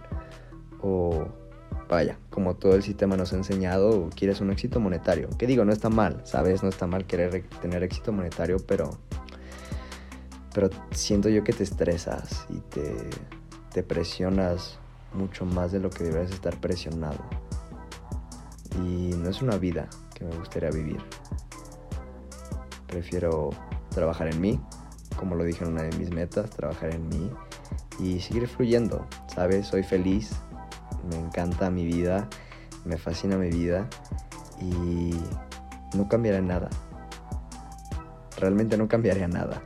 O 0.82 1.28
vaya, 1.90 2.18
como 2.30 2.56
todo 2.56 2.76
el 2.76 2.84
sistema 2.84 3.18
nos 3.18 3.34
ha 3.34 3.38
enseñado, 3.38 4.10
quieres 4.16 4.42
un 4.42 4.52
éxito 4.52 4.80
monetario. 4.80 5.30
Que 5.38 5.48
digo, 5.48 5.66
no 5.66 5.72
está 5.72 5.90
mal, 5.90 6.22
¿sabes? 6.24 6.64
No 6.64 6.70
está 6.70 6.88
mal 6.88 7.06
querer 7.06 7.44
tener 7.62 7.84
éxito 7.84 8.12
monetario, 8.12 8.58
pero 8.66 8.92
pero 10.54 10.70
siento 10.92 11.30
yo 11.30 11.44
que 11.44 11.54
te 11.54 11.64
estresas 11.64 12.46
y 12.50 12.60
te, 12.60 12.96
te 13.72 13.84
presionas 13.84 14.80
mucho 15.14 15.46
más 15.46 15.72
de 15.72 15.80
lo 15.80 15.90
que 15.90 16.04
deberías 16.04 16.32
estar 16.32 16.60
presionado. 16.60 17.24
Y 18.76 19.14
no 19.16 19.30
es 19.30 19.42
una 19.42 19.58
vida 19.58 19.88
que 20.14 20.26
me 20.26 20.36
gustaría 20.36 20.70
vivir. 20.72 21.00
Prefiero 22.88 23.52
trabajar 23.90 24.28
en 24.28 24.42
mí, 24.42 24.60
como 25.16 25.36
lo 25.36 25.44
dije 25.44 25.64
en 25.64 25.72
una 25.72 25.84
de 25.84 25.98
mis 25.98 26.12
metas, 26.12 26.50
trabajar 26.50 26.94
en 26.94 27.08
mí 27.10 27.32
y 28.00 28.20
seguir 28.20 28.48
fluyendo, 28.48 29.06
¿sabes? 29.28 29.68
Soy 29.68 29.84
feliz, 29.84 30.32
me 31.10 31.18
encanta 31.18 31.70
mi 31.70 31.86
vida, 31.86 32.28
me 32.86 32.98
fascina 32.98 33.38
mi 33.38 33.50
vida 33.50 33.88
y 34.62 35.14
no 35.96 36.08
cambiaré 36.08 36.42
nada. 36.42 36.70
Realmente 38.38 38.78
no 38.78 38.88
cambiaría 38.88 39.28
nada 39.28 39.62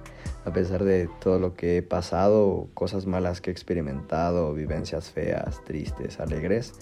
a 0.45 0.51
pesar 0.51 0.83
de 0.83 1.09
todo 1.21 1.39
lo 1.39 1.53
que 1.53 1.77
he 1.77 1.81
pasado, 1.81 2.67
cosas 2.73 3.05
malas 3.05 3.39
que 3.39 3.49
he 3.49 3.53
experimentado, 3.53 4.53
vivencias 4.53 5.09
feas, 5.09 5.63
tristes, 5.63 6.19
alegres, 6.19 6.73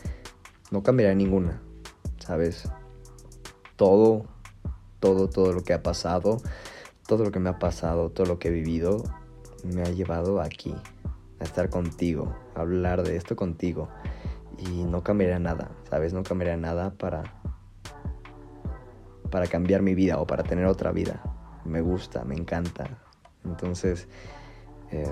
no 0.72 0.82
cambiará 0.82 1.14
ninguna, 1.14 1.62
¿sabes? 2.20 2.70
Todo, 3.76 4.26
todo, 5.00 5.30
todo 5.30 5.54
lo 5.54 5.64
que 5.64 5.74
ha 5.74 5.84
pasado, 5.84 6.42
todo 7.12 7.26
lo 7.26 7.32
que 7.34 7.40
me 7.40 7.50
ha 7.50 7.60
pasado, 7.60 8.10
todo 8.10 8.26
lo 8.26 8.40
que 8.40 8.48
he 8.48 8.52
vivido, 8.52 9.04
me 9.66 9.82
ha 9.82 9.90
llevado 9.90 10.40
aquí, 10.40 10.74
a 11.42 11.44
estar 11.44 11.70
contigo, 11.70 12.34
a 12.56 12.62
hablar 12.62 13.04
de 13.04 13.18
esto 13.18 13.36
contigo. 13.36 13.90
Y 14.58 14.86
no 14.86 15.04
cambiaría 15.04 15.38
nada, 15.38 15.72
¿sabes? 15.90 16.14
No 16.14 16.24
cambiaría 16.24 16.56
nada 16.56 16.92
para, 16.92 17.24
para 19.30 19.48
cambiar 19.48 19.82
mi 19.82 19.94
vida 19.94 20.20
o 20.20 20.26
para 20.26 20.44
tener 20.44 20.66
otra 20.68 20.94
vida. 20.94 21.22
Me 21.66 21.82
gusta, 21.82 22.24
me 22.24 22.34
encanta, 22.34 23.02
entonces, 23.44 24.08
eh, 24.92 25.04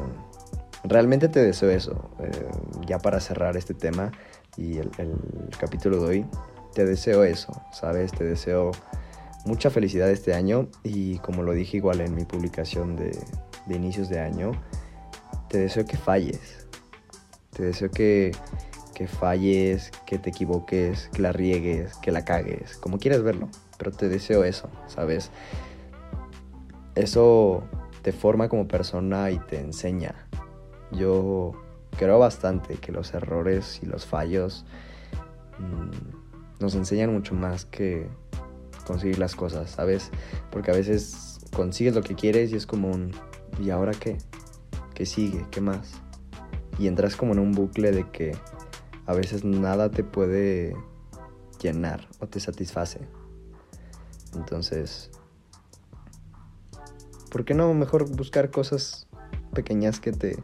realmente 0.85 1.27
te 1.27 1.43
deseo 1.43 1.69
eso. 1.69 2.11
Eh, 2.19 2.49
ya 2.87 2.99
para 2.99 3.19
cerrar 3.19 3.57
este 3.57 3.73
tema 3.73 4.13
y 4.55 4.77
el, 4.77 4.89
capítulo 5.59 5.99
de 5.99 6.07
hoy, 6.07 6.25
te 6.73 6.85
deseo 6.85 7.25
eso, 7.25 7.51
¿sabes? 7.73 8.13
Te 8.13 8.23
deseo 8.23 8.71
mucha 9.45 9.69
felicidad 9.69 10.09
este 10.09 10.33
año 10.33 10.67
y 10.83 11.17
como 11.19 11.43
lo 11.43 11.53
dije 11.53 11.77
igual 11.77 12.01
en 12.01 12.15
mi 12.15 12.25
publicación 12.25 12.95
de, 12.95 13.17
inicios 13.69 14.09
de 14.09 14.19
año, 14.19 14.51
te 15.49 15.59
deseo 15.59 15.85
que 15.85 15.97
falles. 15.97 16.67
Te 17.55 17.63
deseo 17.63 17.91
que, 17.91 18.31
que 18.93 19.07
falles, 19.07 19.91
que 20.05 20.17
te 20.17 20.29
equivoques, 20.29 21.09
que 21.13 21.21
la 21.21 21.31
riegues, 21.31 21.95
que 21.97 22.11
la 22.11 22.25
cagues, 22.25 22.77
como 22.77 22.99
quieras 22.99 23.21
verlo. 23.21 23.49
Pero 23.77 23.91
te 23.91 24.09
deseo 24.09 24.43
eso, 24.43 24.69
¿sabes? 24.87 25.31
Eso 26.95 27.63
te 28.01 28.11
forma 28.11 28.49
como 28.49 28.67
persona 28.67 29.31
y 29.31 29.39
te 29.39 29.59
enseña. 29.59 30.15
Yo 30.91 31.53
creo 31.97 32.19
bastante 32.19 32.75
que 32.75 32.91
los 32.91 33.13
errores 33.13 33.79
y 33.83 33.85
los 33.85 34.05
fallos 34.05 34.65
mm, 35.59 36.61
nos 36.61 36.75
enseñan 36.75 37.13
mucho 37.13 37.35
más 37.35 37.65
que 37.65 38.07
conseguir 38.89 39.19
las 39.19 39.35
cosas, 39.35 39.69
¿sabes? 39.69 40.09
Porque 40.49 40.71
a 40.71 40.73
veces 40.73 41.41
consigues 41.55 41.93
lo 41.93 42.01
que 42.01 42.15
quieres 42.15 42.51
y 42.51 42.55
es 42.55 42.65
como 42.65 42.89
un 42.89 43.11
¿y 43.61 43.69
ahora 43.69 43.91
qué? 43.91 44.17
¿Qué 44.95 45.05
sigue? 45.05 45.45
¿Qué 45.51 45.61
más? 45.61 45.91
Y 46.79 46.87
entras 46.87 47.15
como 47.15 47.33
en 47.33 47.39
un 47.39 47.51
bucle 47.51 47.91
de 47.91 48.09
que 48.09 48.35
a 49.05 49.13
veces 49.13 49.45
nada 49.45 49.91
te 49.91 50.03
puede 50.03 50.75
llenar 51.61 52.07
o 52.19 52.25
te 52.25 52.39
satisface. 52.39 53.01
Entonces, 54.33 55.11
¿por 57.29 57.45
qué 57.45 57.53
no 57.53 57.71
mejor 57.75 58.09
buscar 58.09 58.49
cosas 58.49 59.05
pequeñas 59.53 59.99
que 59.99 60.13
te 60.13 60.43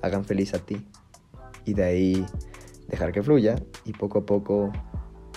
hagan 0.00 0.24
feliz 0.24 0.54
a 0.54 0.60
ti? 0.60 0.86
Y 1.64 1.74
de 1.74 1.82
ahí 1.82 2.26
dejar 2.86 3.10
que 3.10 3.24
fluya 3.24 3.56
y 3.84 3.94
poco 3.94 4.20
a 4.20 4.26
poco 4.26 4.70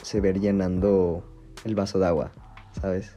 se 0.03 0.21
ver 0.21 0.39
llenando 0.39 1.23
el 1.63 1.73
vaso 1.73 1.97
de 1.97 2.05
agua, 2.05 2.31
¿sabes? 2.79 3.11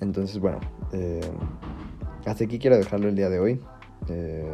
Entonces, 0.00 0.38
bueno, 0.38 0.60
eh, 0.92 1.20
hasta 2.24 2.44
aquí 2.44 2.58
quiero 2.58 2.76
dejarlo 2.76 3.08
el 3.08 3.16
día 3.16 3.28
de 3.28 3.40
hoy. 3.40 3.60
Eh, 4.08 4.46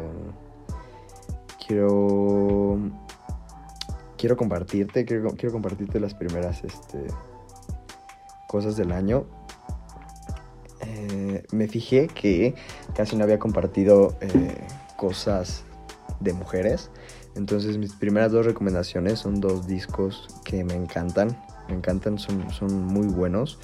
quiero 1.65 2.79
quiero 4.17 4.37
compartirte, 4.37 5.05
quiero, 5.05 5.31
quiero 5.31 5.51
compartirte 5.51 5.99
las 5.99 6.13
primeras 6.13 6.63
este, 6.63 7.05
cosas 8.47 8.75
del 8.75 8.91
año 8.91 9.25
eh, 10.81 11.43
me 11.51 11.67
fijé 11.67 12.07
que 12.07 12.55
casi 12.95 13.15
no 13.15 13.23
había 13.23 13.39
compartido 13.39 14.15
cosas 14.97 15.63
de 16.19 16.33
mujeres. 16.33 16.89
Entonces 17.35 17.77
mis 17.77 17.93
primeras 17.93 18.31
dos 18.31 18.45
recomendaciones 18.45 19.19
son 19.19 19.41
dos 19.41 19.67
discos 19.67 20.27
que 20.43 20.63
me 20.63 20.73
encantan. 20.73 21.37
Me 21.69 21.75
encantan, 21.75 22.17
son, 22.19 22.51
son 22.51 22.83
muy 22.85 23.07
buenos. 23.07 23.59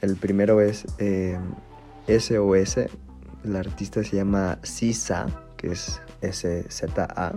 El 0.00 0.16
primero 0.16 0.60
es 0.60 0.86
SOS. 2.08 2.76
Eh, 2.78 2.88
La 3.44 3.60
artista 3.60 4.02
se 4.02 4.16
llama 4.16 4.58
Sisa, 4.62 5.26
que 5.56 5.72
es 5.72 6.00
S-Z-A. 6.22 7.34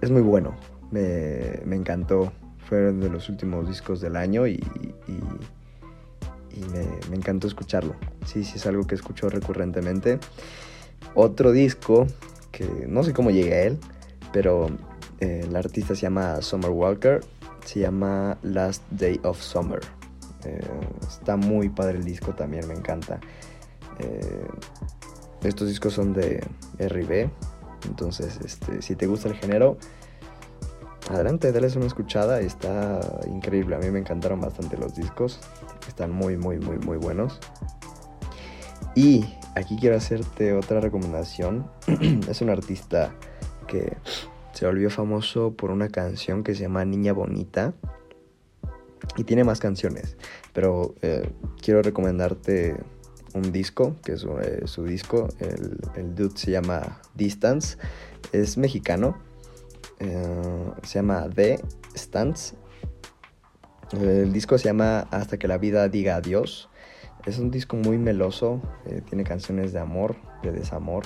Es 0.00 0.10
muy 0.10 0.22
bueno. 0.22 0.54
Me, 0.90 1.60
me, 1.64 1.76
encantó. 1.76 2.32
Fueron 2.68 3.00
de 3.00 3.08
los 3.10 3.28
últimos 3.28 3.66
discos 3.66 4.00
del 4.00 4.16
año 4.16 4.46
y 4.46 4.62
y 6.58 7.08
me, 7.10 7.16
encantó 7.16 7.46
escucharlo. 7.46 7.94
Sí, 8.26 8.44
sí 8.44 8.54
es 8.56 8.66
algo 8.66 8.86
que 8.86 8.94
escucho 8.94 9.28
recurrentemente. 9.28 10.18
Otro 11.14 11.52
disco 11.52 12.06
que 12.50 12.66
no 12.88 13.04
sé 13.04 13.12
cómo 13.12 13.30
llegué 13.30 13.54
a 13.54 13.62
él, 13.64 13.78
pero 14.32 14.68
eh, 15.20 15.44
el 15.44 15.56
artista 15.56 15.94
se 15.94 16.02
llama 16.02 16.42
Summer 16.42 16.70
Walker, 16.70 17.20
se 17.68 17.80
llama 17.80 18.38
Last 18.42 18.82
Day 18.90 19.20
of 19.24 19.38
Summer. 19.42 19.80
Eh, 20.44 20.66
está 21.06 21.36
muy 21.36 21.68
padre 21.68 21.98
el 21.98 22.04
disco 22.04 22.32
también, 22.32 22.66
me 22.66 22.72
encanta. 22.72 23.20
Eh, 23.98 24.48
estos 25.42 25.68
discos 25.68 25.92
son 25.92 26.14
de 26.14 26.42
RB, 26.78 27.28
entonces 27.86 28.38
este, 28.42 28.80
si 28.80 28.96
te 28.96 29.06
gusta 29.06 29.28
el 29.28 29.34
género, 29.34 29.76
adelante, 31.10 31.52
dale 31.52 31.66
una 31.76 31.84
escuchada, 31.84 32.40
está 32.40 33.00
increíble. 33.26 33.76
A 33.76 33.80
mí 33.80 33.90
me 33.90 33.98
encantaron 33.98 34.40
bastante 34.40 34.78
los 34.78 34.94
discos, 34.94 35.38
están 35.86 36.10
muy, 36.10 36.38
muy, 36.38 36.58
muy, 36.58 36.78
muy 36.78 36.96
buenos. 36.96 37.38
Y 38.94 39.26
aquí 39.56 39.76
quiero 39.78 39.98
hacerte 39.98 40.54
otra 40.54 40.80
recomendación. 40.80 41.70
es 42.30 42.40
un 42.40 42.48
artista 42.48 43.12
que 43.66 43.94
se 44.58 44.66
volvió 44.66 44.90
famoso 44.90 45.52
por 45.52 45.70
una 45.70 45.88
canción 45.88 46.42
que 46.42 46.52
se 46.52 46.62
llama 46.62 46.84
Niña 46.84 47.12
Bonita. 47.12 47.74
Y 49.16 49.22
tiene 49.22 49.44
más 49.44 49.60
canciones, 49.60 50.16
pero 50.52 50.96
eh, 51.00 51.30
quiero 51.62 51.80
recomendarte 51.80 52.74
un 53.34 53.52
disco, 53.52 53.94
que 54.04 54.14
es 54.14 54.26
eh, 54.42 54.62
su, 54.64 54.82
disco. 54.82 55.28
El, 55.38 56.12
dude 56.16 56.36
se 56.36 56.50
llama 56.50 57.00
Distance. 57.14 57.78
Es 58.32 58.58
mexicano 58.58 59.16
eh, 60.00 60.72
se 60.82 60.94
llama 60.98 61.28
The 61.32 61.62
Stance. 61.94 62.56
El 63.92 64.32
disco 64.32 64.58
se 64.58 64.64
llama 64.64 65.06
Hasta 65.12 65.38
que 65.38 65.46
la 65.46 65.58
vida 65.58 65.88
diga 65.88 66.16
adiós. 66.16 66.68
Es 67.26 67.38
un 67.38 67.52
disco 67.52 67.76
muy 67.76 67.96
meloso, 67.96 68.60
tiene 69.08 69.22
canciones 69.22 69.72
de 69.72 69.78
amor, 69.78 70.16
de 70.42 70.50
desamor 70.50 71.04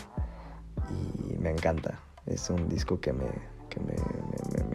y 1.28 1.36
me 1.36 1.50
encanta. 1.50 2.00
Es 2.26 2.50
un 2.50 2.68
disco 2.68 3.00
que 3.00 3.12
me, 3.12 3.26
que 3.68 3.80
me, 3.80 3.94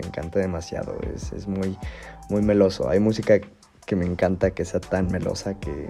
encanta 0.06 0.40
demasiado. 0.40 0.98
Es, 1.14 1.32
es, 1.34 1.48
muy, 1.48 1.78
muy 2.30 2.42
meloso. 2.42 2.90
Hay 2.90 3.00
música 3.00 3.40
que 3.86 3.96
me 3.96 4.06
encanta 4.06 4.52
que 4.52 4.66
sea 4.66 4.80
tan 4.80 5.08
melosa 5.12 5.60
que, 5.60 5.90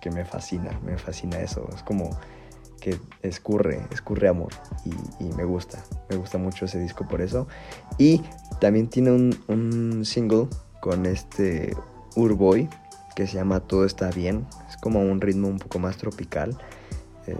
que, 0.00 0.10
me 0.10 0.24
fascina. 0.24 0.78
Me 0.84 0.98
fascina 0.98 1.40
eso. 1.40 1.68
Es 1.74 1.82
como 1.82 2.10
que 2.80 2.98
escurre, 3.22 3.80
escurre 3.90 4.28
amor. 4.28 4.52
Y, 4.84 5.24
y, 5.24 5.32
me 5.34 5.44
gusta. 5.44 5.82
Me 6.10 6.16
gusta 6.16 6.38
mucho 6.38 6.66
ese 6.66 6.78
disco 6.78 7.06
por 7.08 7.20
eso. 7.20 7.46
Y 7.98 8.22
también 8.60 8.88
tiene 8.88 9.12
un, 9.12 9.38
un 9.48 10.04
single 10.04 10.48
con 10.80 11.06
este 11.06 11.74
Urboy 12.16 12.68
que 13.16 13.26
se 13.26 13.34
llama 13.34 13.60
Todo 13.60 13.84
está 13.84 14.10
bien. 14.10 14.46
Es 14.68 14.76
como 14.76 15.00
un 15.00 15.20
ritmo 15.20 15.48
un 15.48 15.58
poco 15.58 15.78
más 15.78 15.96
tropical. 15.96 16.56
Eh, 17.26 17.34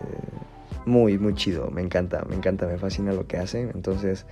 muy, 0.87 1.18
muy 1.18 1.35
chido. 1.35 1.70
Me 1.70 1.83
encanta, 1.83 2.25
me 2.29 2.37
encanta, 2.37 2.66
me 2.66 2.79
fascina 2.79 3.12
lo 3.12 3.27
que 3.27 3.37
hace. 3.37 3.62
Entonces, 3.75 4.25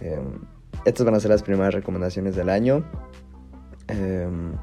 em, 0.00 0.40
estas 0.84 1.04
van 1.04 1.14
a 1.14 1.20
ser 1.20 1.30
las 1.30 1.42
primeras 1.42 1.74
recomendaciones 1.74 2.34
del 2.34 2.48
año. 2.48 2.84
Em, 3.86 4.54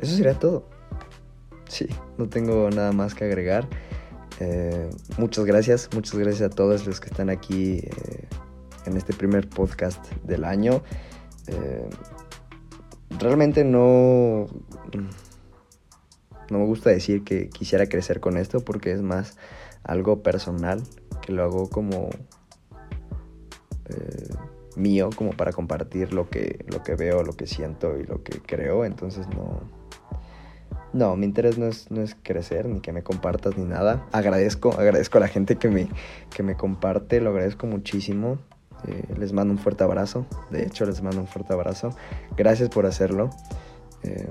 eso 0.00 0.16
sería 0.16 0.38
todo. 0.38 0.68
Sí, 1.68 1.88
no 2.16 2.28
tengo 2.28 2.70
nada 2.70 2.92
más 2.92 3.14
que 3.14 3.24
agregar. 3.24 3.68
Eh, 4.38 4.90
muchas 5.18 5.44
gracias, 5.44 5.88
muchas 5.94 6.18
gracias 6.18 6.52
a 6.52 6.54
todos 6.54 6.86
los 6.86 7.00
que 7.00 7.08
están 7.08 7.30
aquí 7.30 7.78
eh, 7.78 8.28
en 8.84 8.96
este 8.96 9.12
primer 9.12 9.48
podcast 9.48 10.04
del 10.24 10.44
año. 10.44 10.82
realmente 13.18 13.64
no 13.64 14.46
no 16.50 16.58
me 16.58 16.66
gusta 16.66 16.90
decir 16.90 17.24
que 17.24 17.48
quisiera 17.48 17.86
crecer 17.86 18.20
con 18.20 18.36
esto 18.36 18.60
porque 18.60 18.92
es 18.92 19.02
más 19.02 19.36
algo 19.82 20.22
personal, 20.22 20.82
que 21.22 21.32
lo 21.32 21.44
hago 21.44 21.70
como 21.70 22.10
eh, 23.88 24.28
mío, 24.76 25.10
como 25.16 25.30
para 25.32 25.52
compartir 25.52 26.12
lo 26.12 26.28
que, 26.28 26.64
lo 26.68 26.82
que 26.82 26.94
veo, 26.94 27.22
lo 27.22 27.32
que 27.32 27.46
siento 27.46 27.98
y 27.98 28.04
lo 28.04 28.22
que 28.22 28.40
creo. 28.40 28.84
Entonces 28.84 29.26
no... 29.28 29.60
No, 30.92 31.14
mi 31.14 31.26
interés 31.26 31.58
no 31.58 31.66
es, 31.66 31.90
no 31.90 32.00
es 32.00 32.16
crecer, 32.22 32.66
ni 32.66 32.80
que 32.80 32.90
me 32.90 33.02
compartas, 33.02 33.58
ni 33.58 33.64
nada. 33.64 34.06
Agradezco, 34.12 34.72
agradezco 34.72 35.18
a 35.18 35.20
la 35.20 35.28
gente 35.28 35.56
que 35.56 35.68
me, 35.68 35.88
que 36.34 36.42
me 36.42 36.56
comparte, 36.56 37.20
lo 37.20 37.30
agradezco 37.30 37.66
muchísimo. 37.66 38.38
Eh, 38.86 39.04
les 39.18 39.32
mando 39.32 39.52
un 39.52 39.58
fuerte 39.58 39.84
abrazo. 39.84 40.26
De 40.50 40.62
hecho, 40.64 40.86
les 40.86 41.02
mando 41.02 41.20
un 41.20 41.26
fuerte 41.26 41.52
abrazo. 41.52 41.90
Gracias 42.36 42.70
por 42.70 42.86
hacerlo. 42.86 43.28
Em, 44.04 44.26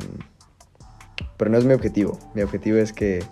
pero 1.38 1.52
no 1.52 1.58
es 1.58 1.66
mi 1.66 1.74
objetivo. 1.74 2.18
Mi 2.34 2.42
objetivo 2.42 2.78
es 2.78 2.94
que 2.94 3.24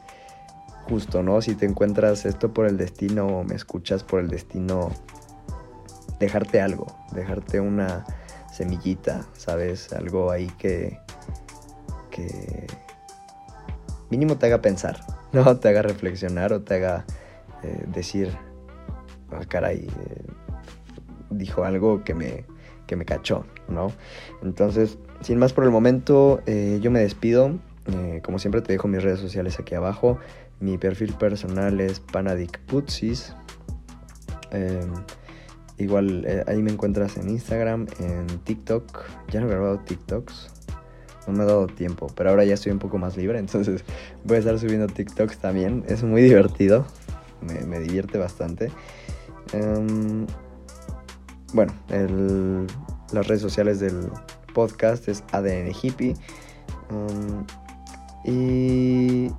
justo, 0.84 1.24
¿no? 1.24 1.42
Si 1.42 1.56
te 1.56 1.66
encuentras 1.66 2.26
esto 2.26 2.54
por 2.54 2.66
el 2.66 2.78
destino 2.78 3.28
o 3.28 3.44
me 3.44 3.56
escuchas 3.56 4.04
por 4.04 4.20
el 4.20 4.28
destino, 4.28 4.92
dejarte 6.20 6.62
algo, 6.62 6.88
dejarte 7.12 7.60
una 7.60 8.06
semillita, 8.52 9.26
¿sabes? 9.34 9.94
Algo 9.94 10.32
ahí 10.32 10.48
que, 10.58 11.00
que 12.12 12.68
mínimo 14.10 14.38
te 14.38 14.46
haga 14.46 14.62
pensar, 14.62 15.00
¿no? 15.32 15.58
Te 15.58 15.70
haga 15.70 15.82
reflexionar 15.82 16.54
o 16.54 16.62
te 16.62 16.76
haga 16.76 17.06
eh, 17.64 17.86
decir, 17.88 18.32
oh, 19.32 19.42
caray, 19.48 19.88
eh, 19.88 20.26
dijo 21.30 21.64
algo 21.64 22.04
que 22.04 22.14
me, 22.14 22.46
que 22.88 22.96
me 22.96 23.06
cachó, 23.06 23.46
¿no? 23.68 23.92
Entonces, 24.42 24.98
sin 25.22 25.40
más 25.40 25.54
por 25.54 25.64
el 25.64 25.72
momento, 25.72 26.42
eh, 26.46 26.80
yo 26.82 26.92
me 26.92 27.00
despido. 27.00 27.60
Eh, 27.88 28.22
como 28.24 28.40
siempre 28.40 28.62
te 28.62 28.72
dejo 28.74 28.88
mis 28.88 29.04
redes 29.04 29.20
sociales 29.20 29.60
aquí 29.60 29.76
abajo. 29.76 30.20
Mi 30.60 30.78
perfil 30.78 31.14
personal 31.14 31.80
es 31.82 32.00
Panadicputsis. 32.00 33.36
Em, 34.52 34.92
igual 35.78 36.26
eh, 36.26 36.44
ahí 36.48 36.62
me 36.62 36.72
encuentras 36.72 37.18
en 37.18 37.30
Instagram, 37.30 37.88
en 38.00 38.28
TikTok. 38.44 39.04
Ya 39.30 39.42
no 39.42 39.48
he 39.48 39.50
grabado 39.50 39.80
TikToks. 39.80 40.50
No 41.28 41.34
me 41.34 41.44
ha 41.44 41.46
dado 41.46 41.68
tiempo, 41.68 42.08
pero 42.16 42.30
ahora 42.30 42.44
ya 42.44 42.54
estoy 42.54 42.72
un 42.72 42.80
poco 42.80 42.98
más 42.98 43.16
libre, 43.16 43.40
entonces 43.40 43.84
voy 44.26 44.36
a 44.38 44.40
estar 44.40 44.60
subiendo 44.60 44.88
TikToks 44.88 45.38
también. 45.38 45.84
Es 45.88 46.04
muy 46.04 46.22
divertido, 46.22 46.86
me, 47.42 47.80
divierte 47.80 48.18
bastante. 48.18 48.72
Em, 49.54 50.26
bueno, 51.54 51.74
las 53.12 53.28
redes 53.28 53.42
sociales 53.42 53.80
del 53.80 54.10
podcast 54.54 55.08
es 55.08 55.24
ADN 55.32 55.72
Hippie. 55.82 56.16
Em, 56.90 57.46
y 58.24 59.30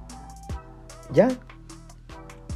ya. 1.13 1.29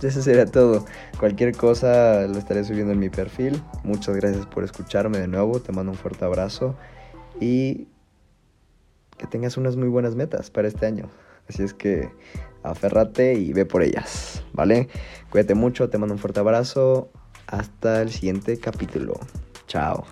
Eso 0.03 0.23
sería 0.23 0.47
todo. 0.47 0.85
Cualquier 1.19 1.57
cosa 1.57 2.27
lo 2.29 2.39
estaré 2.39 2.63
subiendo 2.65 2.93
en 2.93 3.01
mi 3.01 3.11
perfil. 3.11 3.61
Muchas 3.83 4.15
gracias 4.17 4.47
por 4.47 4.63
escucharme 4.63 5.19
de 5.19 5.27
nuevo. 5.27 5.61
Te 5.61 5.73
mando 5.73 5.93
un 5.93 5.99
fuerte 5.99 6.25
abrazo. 6.25 6.77
Y 7.41 7.89
que 9.17 9.27
tengas 9.27 9.57
unas 9.57 9.77
muy 9.77 9.89
buenas 9.89 10.15
metas 10.15 10.51
para 10.51 10.69
este 10.69 10.87
año. 10.87 11.11
Así 11.49 11.65
es 11.65 11.75
que 11.75 12.11
aférrate 12.63 13.35
y 13.35 13.53
ve 13.53 13.67
por 13.67 13.83
ellas. 13.83 14.45
¿Vale? 14.53 14.89
Cuídate 15.31 15.55
mucho. 15.55 15.91
Te 15.91 15.99
mando 15.99 16.15
un 16.15 16.21
fuerte 16.21 16.41
abrazo. 16.41 17.11
Hasta 17.49 18.03
el 18.03 18.11
siguiente 18.11 18.59
capítulo. 18.59 19.15
Chao. 19.67 20.07